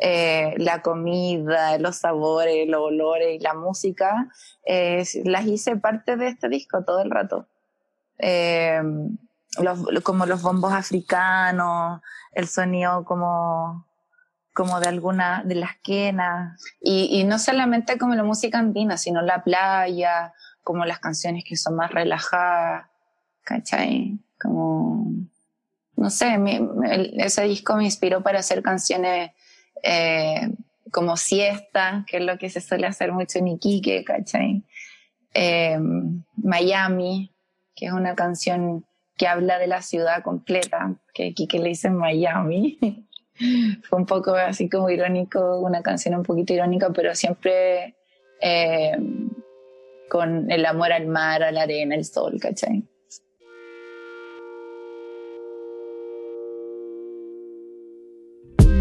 Eh, 0.00 0.54
la 0.58 0.80
comida, 0.80 1.76
los 1.78 1.96
sabores, 1.96 2.68
los 2.68 2.80
olores 2.80 3.34
y 3.34 3.40
la 3.40 3.54
música, 3.54 4.28
eh, 4.64 5.04
las 5.24 5.46
hice 5.46 5.76
parte 5.76 6.16
de 6.16 6.28
este 6.28 6.48
disco 6.48 6.84
todo 6.84 7.00
el 7.00 7.10
rato. 7.10 7.48
como 10.04 10.26
los 10.26 10.42
bombos 10.42 10.72
africanos, 10.72 12.00
el 12.32 12.46
sonido 12.46 13.04
como 13.04 13.87
como 14.58 14.80
de 14.80 14.88
alguna 14.88 15.44
de 15.44 15.54
las 15.54 15.76
quenas, 15.84 16.60
y, 16.80 17.20
y, 17.20 17.22
no 17.22 17.38
solamente 17.38 17.96
como 17.96 18.16
la 18.16 18.24
música 18.24 18.58
andina, 18.58 18.96
sino 18.96 19.22
la 19.22 19.44
playa, 19.44 20.34
como 20.64 20.84
las 20.84 20.98
canciones 20.98 21.44
que 21.44 21.54
son 21.54 21.76
más 21.76 21.92
relajadas, 21.92 22.88
¿cachai? 23.44 24.18
Como, 24.36 25.12
no 25.94 26.10
sé, 26.10 26.36
ese 27.18 27.44
disco 27.44 27.76
me 27.76 27.84
inspiró 27.84 28.24
para 28.24 28.40
hacer 28.40 28.60
canciones 28.60 29.30
eh, 29.84 30.50
como 30.90 31.16
siesta, 31.16 32.04
que 32.08 32.16
es 32.16 32.24
lo 32.24 32.36
que 32.36 32.50
se 32.50 32.60
suele 32.60 32.88
hacer 32.88 33.12
mucho 33.12 33.38
en 33.38 33.46
Iquique, 33.46 34.02
¿cachai? 34.02 34.64
Eh, 35.34 35.78
Miami, 36.34 37.32
que 37.76 37.86
es 37.86 37.92
una 37.92 38.16
canción 38.16 38.84
que 39.16 39.28
habla 39.28 39.60
de 39.60 39.68
la 39.68 39.82
ciudad 39.82 40.24
completa, 40.24 40.96
que 41.14 41.26
Iquique 41.28 41.60
le 41.60 41.68
dicen 41.68 41.94
Miami. 41.94 42.80
Fue 43.82 43.98
un 43.98 44.06
poco 44.06 44.34
así 44.34 44.68
como 44.68 44.90
irónico, 44.90 45.60
una 45.60 45.82
canción 45.82 46.14
un 46.14 46.22
poquito 46.22 46.52
irónica, 46.52 46.90
pero 46.90 47.14
siempre 47.14 47.94
eh, 48.40 48.96
con 50.08 50.50
el 50.50 50.66
amor 50.66 50.92
al 50.92 51.06
mar, 51.06 51.42
a 51.42 51.52
la 51.52 51.62
arena, 51.62 51.94
el 51.94 52.04
sol, 52.04 52.38
¿cachai? 52.40 52.82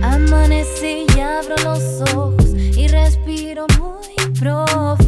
Amanecí 0.02 1.06
y 1.16 1.20
abro 1.20 1.56
los 1.64 2.02
ojos 2.14 2.54
y 2.56 2.88
respiro 2.88 3.68
muy 3.80 4.16
profundo. 4.40 5.07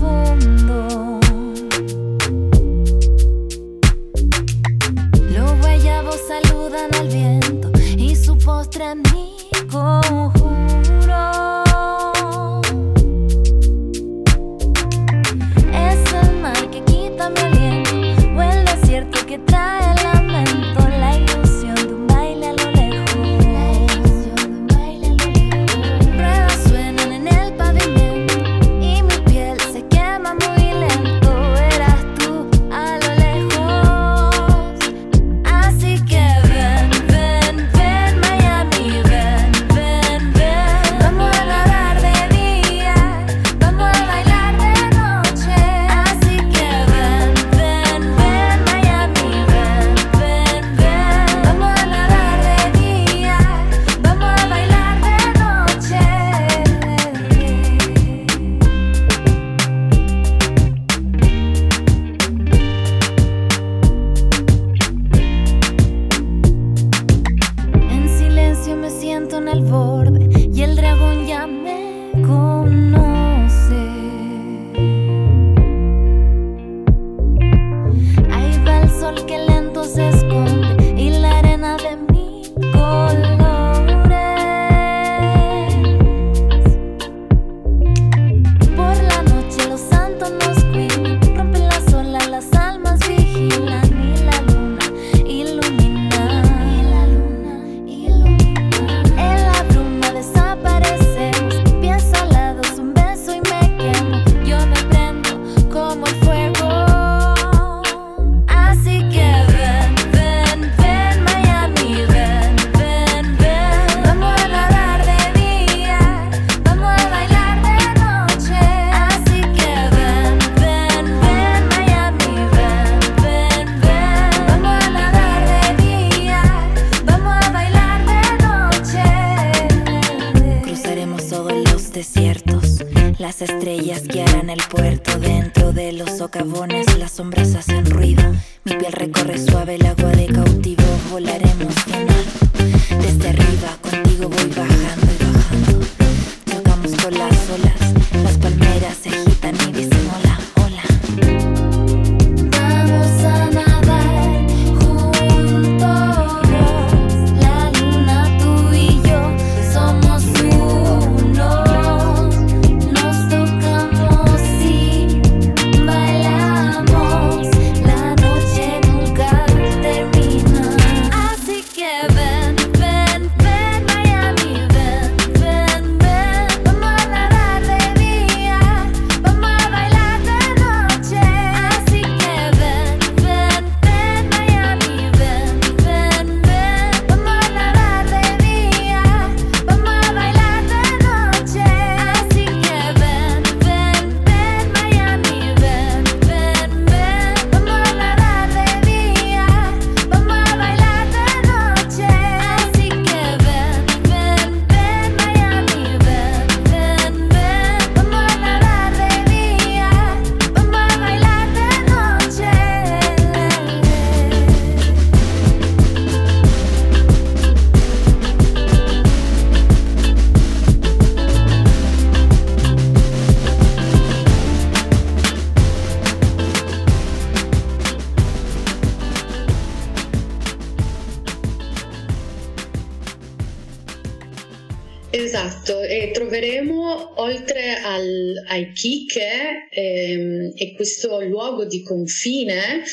Al- 238.10 238.46
ai 238.48 238.72
chicche 238.74 239.68
ehm, 239.72 240.54
e 240.56 240.74
questo 240.76 241.22
luogo 241.22 241.66
di 241.66 241.84
confine, 241.84 242.84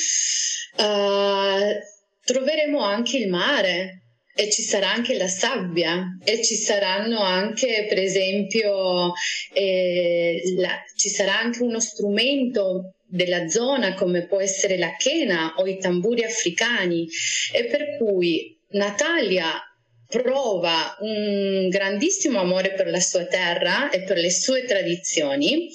eh, 0.76 1.78
troveremo 2.24 2.80
anche 2.80 3.18
il 3.18 3.28
mare 3.28 4.02
e 4.34 4.50
ci 4.50 4.62
sarà 4.62 4.92
anche 4.92 5.16
la 5.16 5.28
sabbia 5.28 6.18
e 6.22 6.44
ci 6.44 6.56
saranno 6.56 7.20
anche, 7.20 7.86
per 7.88 7.98
esempio, 7.98 9.12
eh, 9.54 10.42
la- 10.58 10.82
ci 10.94 11.08
sarà 11.08 11.38
anche 11.38 11.62
uno 11.62 11.80
strumento 11.80 12.92
della 13.08 13.48
zona 13.48 13.94
come 13.94 14.26
può 14.26 14.40
essere 14.40 14.76
la 14.76 14.94
chena 14.96 15.54
o 15.56 15.66
i 15.66 15.78
tamburi 15.78 16.24
africani. 16.24 17.08
E 17.54 17.64
per 17.66 17.96
cui 17.96 18.54
Natalia 18.70 19.50
prova 20.08 20.96
un 21.00 21.68
grandissimo 21.68 22.40
amore 22.40 22.72
per 22.74 22.88
la 22.88 23.00
sua 23.00 23.24
terra 23.26 23.90
e 23.90 24.02
per 24.02 24.16
le 24.18 24.30
sue 24.30 24.64
tradizioni. 24.64 25.68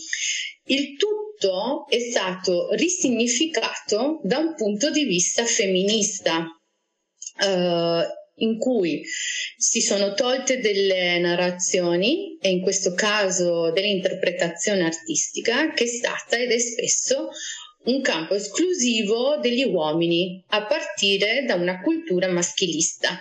Il 0.65 0.95
tutto 0.97 1.87
è 1.89 1.99
stato 1.99 2.69
risignificato 2.73 4.21
da 4.23 4.37
un 4.37 4.55
punto 4.55 4.89
di 4.89 5.03
vista 5.03 5.43
femminista, 5.45 6.45
eh, 7.43 8.07
in 8.35 8.57
cui 8.57 9.03
si 9.57 9.81
sono 9.81 10.13
tolte 10.13 10.59
delle 10.59 11.19
narrazioni 11.19 12.37
e 12.39 12.49
in 12.49 12.61
questo 12.61 12.93
caso 12.93 13.71
dell'interpretazione 13.71 14.83
artistica 14.83 15.73
che 15.73 15.83
è 15.83 15.87
stata 15.87 16.37
ed 16.37 16.51
è 16.51 16.59
spesso 16.59 17.29
un 17.83 18.01
campo 18.01 18.35
esclusivo 18.35 19.37
degli 19.37 19.63
uomini 19.63 20.43
a 20.49 20.65
partire 20.65 21.43
da 21.45 21.55
una 21.55 21.81
cultura 21.81 22.27
maschilista. 22.27 23.19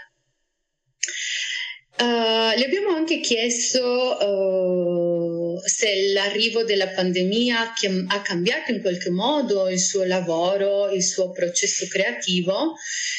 Uh, 2.01 2.57
le 2.57 2.65
abbiamo 2.65 2.97
anche 2.97 3.21
chiesto 3.21 4.17
uh, 4.19 5.61
se 5.63 6.13
l'arrivo 6.15 6.65
della 6.65 6.89
pandemia 6.89 7.75
ha 8.07 8.23
cambiato 8.23 8.73
in 8.73 8.81
qualche 8.81 9.11
modo 9.11 9.69
il 9.69 9.79
suo 9.79 10.05
lavoro, 10.05 10.89
il 10.89 11.03
suo 11.03 11.31
processo 11.31 11.87
creativo 11.89 12.75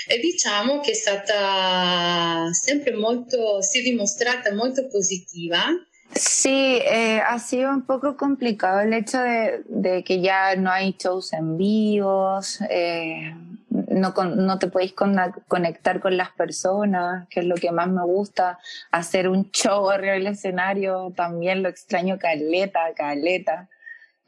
e 0.07 0.17
diciamo 0.19 0.79
che 0.79 0.91
è 0.91 0.95
stata 0.95 2.49
sempre 2.53 2.93
molto, 2.93 3.61
si 3.61 3.79
è 3.79 3.81
dimostrata 3.83 4.51
molto 4.51 4.87
positiva. 4.87 5.65
Sí, 6.13 6.79
eh, 6.79 7.21
ha 7.23 7.37
sido 7.37 7.69
un 7.69 7.85
poco 7.85 8.15
complicado 8.15 8.79
el 8.79 8.93
hecho 8.93 9.19
de, 9.19 9.61
de 9.67 10.03
que 10.03 10.19
ya 10.21 10.55
no 10.55 10.71
hay 10.71 10.95
shows 10.97 11.31
en 11.33 11.55
vivos, 11.55 12.59
eh, 12.67 13.33
no, 13.91 14.13
con- 14.13 14.45
no 14.45 14.57
te 14.59 14.67
podéis 14.67 14.93
con- 14.93 15.15
conectar 15.47 15.99
con 15.99 16.17
las 16.17 16.31
personas, 16.31 17.27
que 17.29 17.41
es 17.41 17.45
lo 17.45 17.55
que 17.55 17.71
más 17.71 17.87
me 17.89 18.03
gusta. 18.03 18.57
Hacer 18.91 19.27
un 19.27 19.51
show 19.51 19.89
arriba 19.89 20.13
del 20.13 20.27
escenario 20.27 21.13
también 21.15 21.61
lo 21.63 21.69
extraño 21.69 22.17
caleta, 22.17 22.79
caleta. 22.95 23.69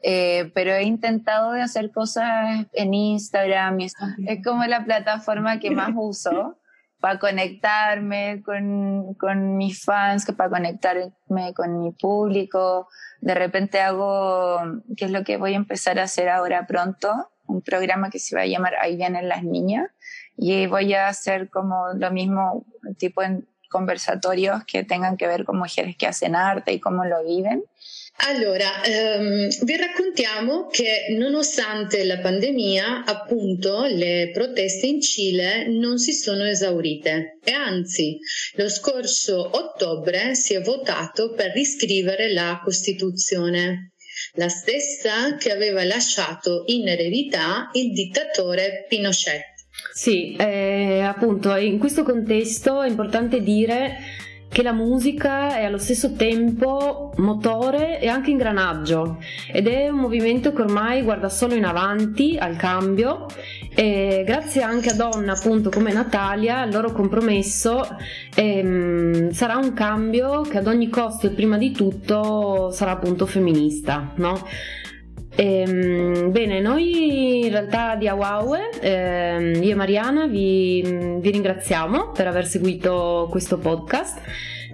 Eh, 0.02 0.50
pero 0.54 0.72
he 0.72 0.82
intentado 0.82 1.52
de 1.52 1.62
hacer 1.62 1.90
cosas 1.90 2.66
en 2.72 2.92
Instagram, 2.92 3.80
y 3.80 3.84
es, 3.86 3.94
es 4.26 4.44
como 4.44 4.64
la 4.66 4.84
plataforma 4.84 5.58
que 5.58 5.70
más 5.70 5.90
uso 5.96 6.58
para 7.00 7.18
conectarme 7.18 8.42
con, 8.44 9.14
con 9.14 9.56
mis 9.56 9.82
fans, 9.82 10.24
que 10.24 10.32
para 10.32 10.50
conectarme 10.50 11.52
con 11.54 11.78
mi 11.80 11.92
público. 11.92 12.88
De 13.20 13.34
repente 13.34 13.80
hago, 13.80 14.60
que 14.96 15.06
es 15.06 15.10
lo 15.10 15.24
que 15.24 15.36
voy 15.38 15.54
a 15.54 15.56
empezar 15.56 15.98
a 15.98 16.04
hacer 16.04 16.28
ahora 16.28 16.66
pronto, 16.66 17.30
un 17.46 17.62
programa 17.62 18.10
que 18.10 18.18
se 18.18 18.34
va 18.34 18.42
a 18.42 18.46
llamar 18.46 18.74
Ahí 18.80 18.96
vienen 18.96 19.28
las 19.28 19.42
niñas. 19.42 19.90
Y 20.36 20.66
voy 20.66 20.94
a 20.94 21.08
hacer 21.08 21.48
como 21.50 21.88
lo 21.94 22.10
mismo, 22.10 22.66
tipo 22.98 23.22
en 23.22 23.46
conversatorios 23.68 24.64
que 24.64 24.84
tengan 24.84 25.16
que 25.16 25.26
ver 25.26 25.44
con 25.44 25.58
mujeres 25.58 25.96
que 25.96 26.06
hacen 26.06 26.36
arte 26.36 26.72
y 26.72 26.80
cómo 26.80 27.04
lo 27.04 27.24
viven. 27.24 27.64
Allora, 28.18 28.84
ehm, 28.84 29.48
vi 29.64 29.76
raccontiamo 29.76 30.68
che 30.68 31.06
nonostante 31.18 32.04
la 32.04 32.18
pandemia, 32.18 33.04
appunto, 33.04 33.84
le 33.86 34.30
proteste 34.32 34.86
in 34.86 35.02
Cile 35.02 35.66
non 35.66 35.98
si 35.98 36.12
sono 36.12 36.44
esaurite 36.44 37.38
e 37.42 37.50
anzi, 37.50 38.16
lo 38.54 38.68
scorso 38.68 39.56
ottobre 39.56 40.36
si 40.36 40.54
è 40.54 40.60
votato 40.60 41.32
per 41.32 41.50
riscrivere 41.50 42.32
la 42.32 42.60
Costituzione, 42.62 43.93
la 44.34 44.48
stessa 44.48 45.36
che 45.36 45.50
aveva 45.52 45.84
lasciato 45.84 46.64
in 46.66 46.88
eredità 46.88 47.70
il 47.72 47.92
dittatore 47.92 48.86
Pinochet. 48.88 49.52
Sì, 49.92 50.34
eh, 50.36 51.00
appunto, 51.00 51.54
in 51.56 51.78
questo 51.78 52.02
contesto 52.02 52.82
è 52.82 52.88
importante 52.88 53.40
dire 53.40 53.96
che 54.54 54.62
la 54.62 54.72
musica 54.72 55.56
è 55.56 55.64
allo 55.64 55.78
stesso 55.78 56.12
tempo 56.12 57.12
motore 57.16 57.98
e 58.00 58.06
anche 58.06 58.30
ingranaggio 58.30 59.18
ed 59.52 59.66
è 59.66 59.88
un 59.88 59.98
movimento 59.98 60.52
che 60.52 60.62
ormai 60.62 61.02
guarda 61.02 61.28
solo 61.28 61.54
in 61.54 61.64
avanti 61.64 62.36
al 62.38 62.54
cambio 62.54 63.26
e 63.74 64.22
grazie 64.24 64.62
anche 64.62 64.90
a 64.90 64.94
donne 64.94 65.32
appunto 65.32 65.70
come 65.70 65.92
Natalia 65.92 66.62
il 66.62 66.72
loro 66.72 66.92
compromesso 66.92 67.84
ehm, 68.32 69.30
sarà 69.30 69.56
un 69.56 69.72
cambio 69.72 70.42
che 70.42 70.58
ad 70.58 70.68
ogni 70.68 70.88
costo 70.88 71.26
e 71.26 71.30
prima 71.30 71.58
di 71.58 71.72
tutto 71.72 72.70
sarà 72.70 72.92
appunto 72.92 73.26
femminista, 73.26 74.12
no? 74.14 74.40
Ehm, 75.36 76.30
bene, 76.30 76.60
noi 76.60 77.46
in 77.46 77.50
realtà 77.50 77.96
di 77.96 78.06
Awawe, 78.06 78.70
ehm, 78.80 79.62
io 79.62 79.72
e 79.72 79.74
Mariana 79.74 80.26
vi, 80.28 80.80
vi 81.20 81.30
ringraziamo 81.30 82.10
per 82.12 82.28
aver 82.28 82.46
seguito 82.46 83.26
questo 83.30 83.58
podcast, 83.58 84.20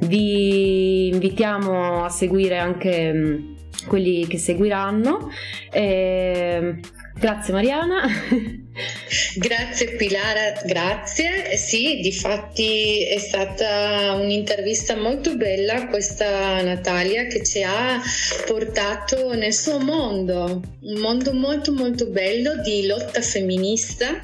vi 0.01 1.09
invitiamo 1.09 2.05
a 2.05 2.11
seguire 2.11 2.59
anche 2.59 3.13
mm, 3.13 3.53
quelli 3.87 4.27
che 4.27 4.37
seguiranno. 4.37 5.31
Ehm, 5.71 6.81
Grazie 7.21 7.53
Mariana. 7.53 8.07
Grazie 9.37 9.97
Pilara, 9.97 10.59
grazie. 10.65 11.55
Sì, 11.57 12.01
di 12.01 12.13
fatti 12.13 13.05
è 13.05 13.19
stata 13.19 14.15
un'intervista 14.15 14.97
molto 14.97 15.37
bella 15.37 15.87
questa 15.89 16.63
Natalia 16.63 17.27
che 17.27 17.45
ci 17.45 17.63
ha 17.63 18.01
portato 18.47 19.35
nel 19.35 19.53
suo 19.53 19.79
mondo, 19.81 20.63
un 20.81 20.99
mondo 20.99 21.35
molto 21.35 21.73
molto 21.73 22.07
bello 22.07 22.57
di 22.63 22.87
lotta 22.87 23.21
femminista, 23.21 24.23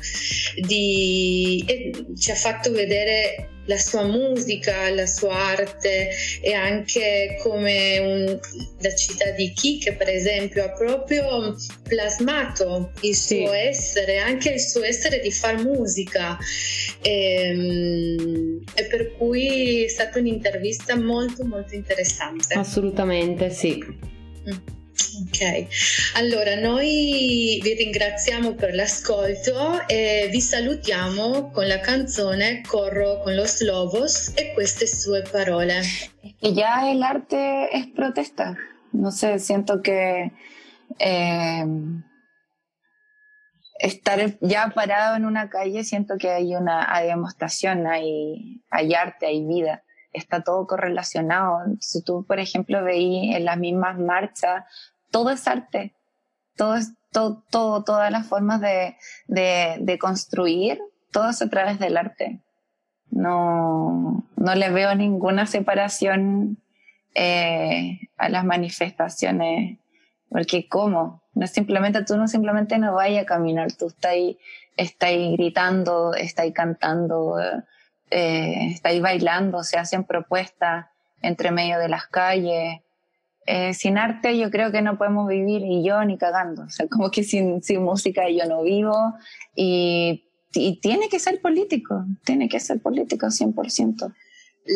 di, 0.56 1.62
e 1.66 1.90
ci 2.16 2.30
ha 2.30 2.34
fatto 2.34 2.72
vedere 2.72 3.55
la 3.66 3.78
sua 3.78 4.04
musica, 4.04 4.90
la 4.90 5.06
sua 5.06 5.34
arte 5.34 6.10
e 6.40 6.52
anche 6.52 7.38
come 7.42 7.98
un, 7.98 8.38
la 8.80 8.94
città 8.94 9.30
di 9.30 9.52
Chi 9.52 9.78
per 9.96 10.08
esempio 10.08 10.64
ha 10.64 10.70
proprio 10.70 11.54
plasmato 11.82 12.92
il 13.02 13.14
suo 13.14 13.50
sì. 13.50 13.56
essere, 13.56 14.18
anche 14.18 14.50
il 14.50 14.60
suo 14.60 14.82
essere 14.82 15.20
di 15.20 15.30
far 15.30 15.62
musica 15.62 16.38
e, 17.02 17.10
ehm, 17.10 18.64
e 18.74 18.84
per 18.84 19.12
cui 19.16 19.84
è 19.84 19.88
stata 19.88 20.18
un'intervista 20.18 20.96
molto 20.96 21.44
molto 21.44 21.74
interessante. 21.74 22.54
Assolutamente 22.54 23.50
sì. 23.50 23.84
Mm. 24.48 24.85
Ok, 25.18 25.68
allora 26.16 26.56
noi 26.56 27.58
vi 27.62 27.74
ringraziamo 27.74 28.52
per 28.52 28.74
l'ascolto 28.74 29.86
e 29.86 30.28
vi 30.30 30.40
salutiamo 30.42 31.50
con 31.52 31.66
la 31.66 31.80
canzone 31.80 32.60
Corro 32.60 33.22
con 33.22 33.34
los 33.34 33.62
lobos 33.62 34.32
e 34.34 34.52
queste 34.52 34.86
sue 34.86 35.22
parole. 35.22 35.80
Que 36.38 36.52
ya 36.52 36.90
el 36.90 37.02
arte 37.02 37.74
es 37.74 37.86
protesta. 37.86 38.56
No 38.92 39.10
sé, 39.10 39.38
siento 39.38 39.80
que 39.80 40.32
eh, 40.98 41.66
estar 43.78 44.38
ya 44.40 44.70
parado 44.74 45.16
en 45.16 45.24
una 45.24 45.48
calle, 45.48 45.82
siento 45.84 46.18
que 46.18 46.28
hay 46.28 46.54
una 46.54 46.94
hay 46.94 47.06
demostración, 47.08 47.86
hay, 47.86 48.60
arte, 48.70 49.26
hay 49.26 49.46
vida 49.46 49.82
está 50.12 50.42
todo 50.42 50.66
correlacionado. 50.66 51.58
Si 51.80 52.02
tú, 52.02 52.24
por 52.26 52.38
ejemplo, 52.38 52.82
veis 52.82 53.36
en 53.36 53.44
las 53.44 53.58
mismas 53.58 53.98
marchas 53.98 54.64
todo 55.16 55.30
es 55.30 55.48
arte, 55.48 55.94
todo 56.56 56.76
es, 56.76 56.92
todo, 57.10 57.42
todo 57.50 57.82
todas 57.84 58.12
las 58.12 58.26
formas 58.26 58.60
de, 58.60 58.98
de, 59.28 59.78
de, 59.80 59.98
construir, 59.98 60.78
todo 61.10 61.30
es 61.30 61.40
a 61.40 61.48
través 61.48 61.78
del 61.78 61.96
arte. 61.96 62.42
No, 63.10 64.26
no 64.36 64.54
le 64.54 64.68
veo 64.68 64.94
ninguna 64.94 65.46
separación 65.46 66.58
eh, 67.14 67.98
a 68.18 68.28
las 68.28 68.44
manifestaciones, 68.44 69.78
porque 70.28 70.68
¿cómo? 70.68 71.22
No 71.32 71.46
simplemente, 71.46 72.04
tú 72.04 72.18
no 72.18 72.28
simplemente 72.28 72.76
no 72.76 72.92
vayas 72.92 73.22
a 73.22 73.26
caminar, 73.26 73.72
tú 73.72 73.86
estás 73.86 74.12
ahí, 74.12 75.32
gritando, 75.32 76.12
estás 76.12 76.42
ahí 76.42 76.52
cantando, 76.52 77.40
eh, 78.10 78.68
estás 78.70 78.92
ahí 78.92 79.00
bailando, 79.00 79.64
se 79.64 79.78
hacen 79.78 80.04
propuestas 80.04 80.88
entre 81.22 81.52
medio 81.52 81.78
de 81.78 81.88
las 81.88 82.06
calles, 82.06 82.82
eh, 83.46 83.72
sin 83.74 83.96
arte 83.96 84.36
yo 84.36 84.50
creo 84.50 84.72
que 84.72 84.82
no 84.82 84.98
podemos 84.98 85.28
vivir 85.28 85.62
y 85.62 85.84
yo 85.84 86.04
ni 86.04 86.18
cagando. 86.18 86.62
O 86.62 86.70
sea, 86.70 86.86
como 86.88 87.10
que 87.10 87.22
sin, 87.22 87.62
sin 87.62 87.82
música 87.82 88.28
yo 88.28 88.44
no 88.46 88.62
vivo 88.62 89.14
y, 89.54 90.24
y 90.52 90.80
tiene 90.80 91.08
che 91.08 91.16
essere 91.16 91.38
politico, 91.38 92.04
tiene 92.24 92.48
che 92.48 92.56
essere 92.56 92.80
politico 92.80 93.26
100%. 93.26 94.12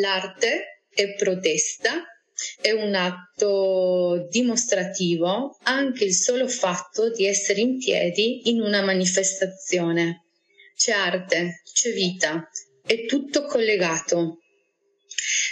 L'arte 0.00 0.84
è 0.88 1.14
protesta, 1.14 1.90
è 2.60 2.70
un 2.70 2.94
atto 2.94 4.28
dimostrativo, 4.30 5.58
anche 5.64 6.04
il 6.04 6.14
solo 6.14 6.46
fatto 6.48 7.10
di 7.10 7.26
essere 7.26 7.60
in 7.60 7.78
piedi 7.78 8.50
in 8.50 8.60
una 8.60 8.82
manifestazione. 8.82 10.24
C'è 10.76 10.92
arte, 10.92 11.62
c'è 11.72 11.92
vita, 11.92 12.48
è 12.86 13.04
tutto 13.06 13.44
collegato. 13.44 14.39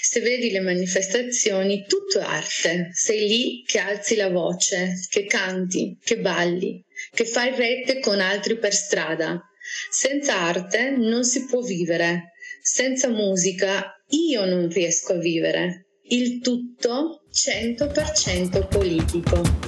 Se 0.03 0.21
vedi 0.21 0.51
le 0.51 0.61
manifestazioni, 0.61 1.85
tutto 1.87 2.19
è 2.21 2.23
arte. 2.23 2.91
Sei 2.93 3.29
lì 3.29 3.63
che 3.67 3.79
alzi 3.79 4.17
la 4.17 4.31
voce, 4.31 4.95
che 5.09 5.27
canti, 5.27 5.99
che 6.03 6.19
balli, 6.19 6.83
che 7.13 7.25
fai 7.25 7.55
rete 7.55 8.01
con 8.01 8.21
altri 8.21 8.59
per 8.59 8.73
strada. 8.73 9.41
Senza 9.91 10.37
arte 10.39 10.91
non 10.91 11.25
si 11.25 11.45
può 11.45 11.61
vivere. 11.61 12.33
Senza 12.63 13.09
musica 13.09 13.95
io 14.09 14.45
non 14.45 14.69
riesco 14.69 15.13
a 15.13 15.19
vivere. 15.19 15.89
Il 16.11 16.41
tutto 16.41 17.25
100% 17.33 18.67
politico. 18.69 19.68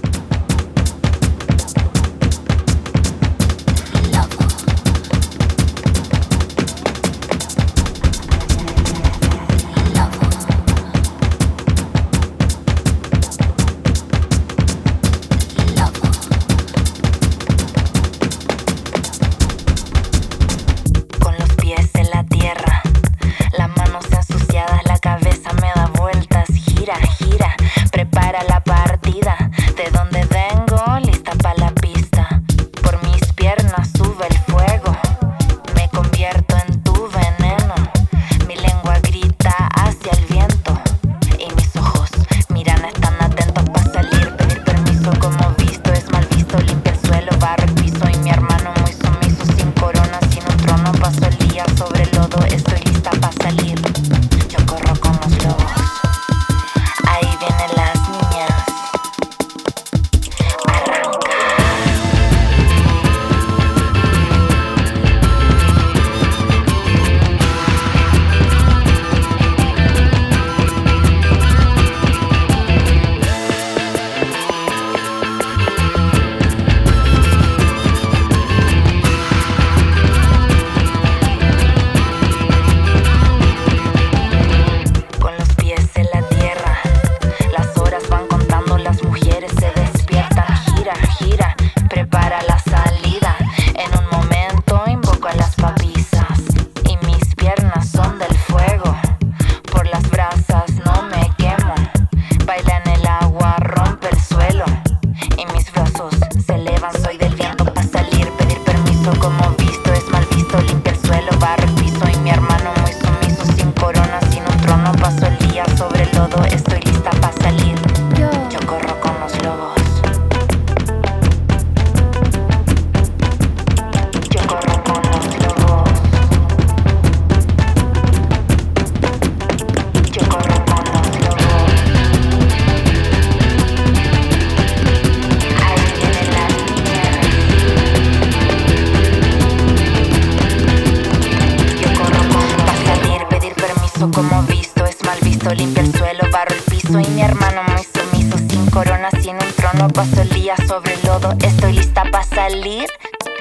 Como 144.08 144.42
visto, 144.44 144.86
es 144.86 145.04
mal 145.04 145.18
visto, 145.20 145.52
limpia 145.52 145.82
el 145.82 145.94
suelo, 145.94 146.22
barro 146.32 146.54
el 146.54 146.62
piso 146.62 146.98
y 146.98 147.06
mi 147.08 147.20
hermano 147.20 147.62
muy 147.64 147.84
sumiso 147.84 148.38
sin 148.48 148.64
corona, 148.70 149.10
sin 149.20 149.34
un 149.34 149.52
trono. 149.56 149.88
Paso 149.88 150.22
el 150.22 150.30
día 150.30 150.54
sobre 150.66 150.94
el 150.94 151.00
lodo, 151.04 151.34
estoy 151.42 151.74
lista 151.74 152.04
para 152.10 152.24
salir. 152.24 152.86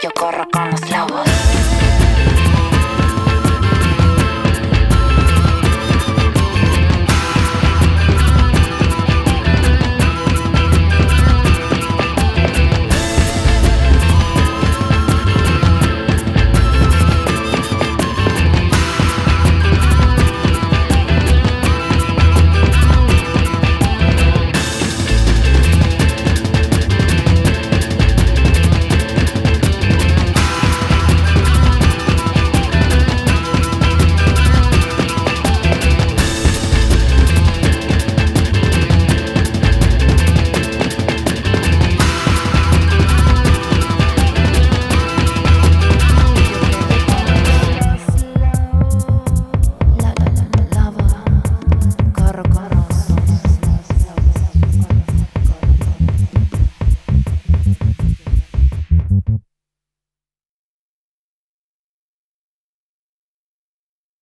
Yo 0.03 0.09
corro 0.11 0.45
con 0.51 0.69
los 0.69 0.81
lobos. 0.91 1.28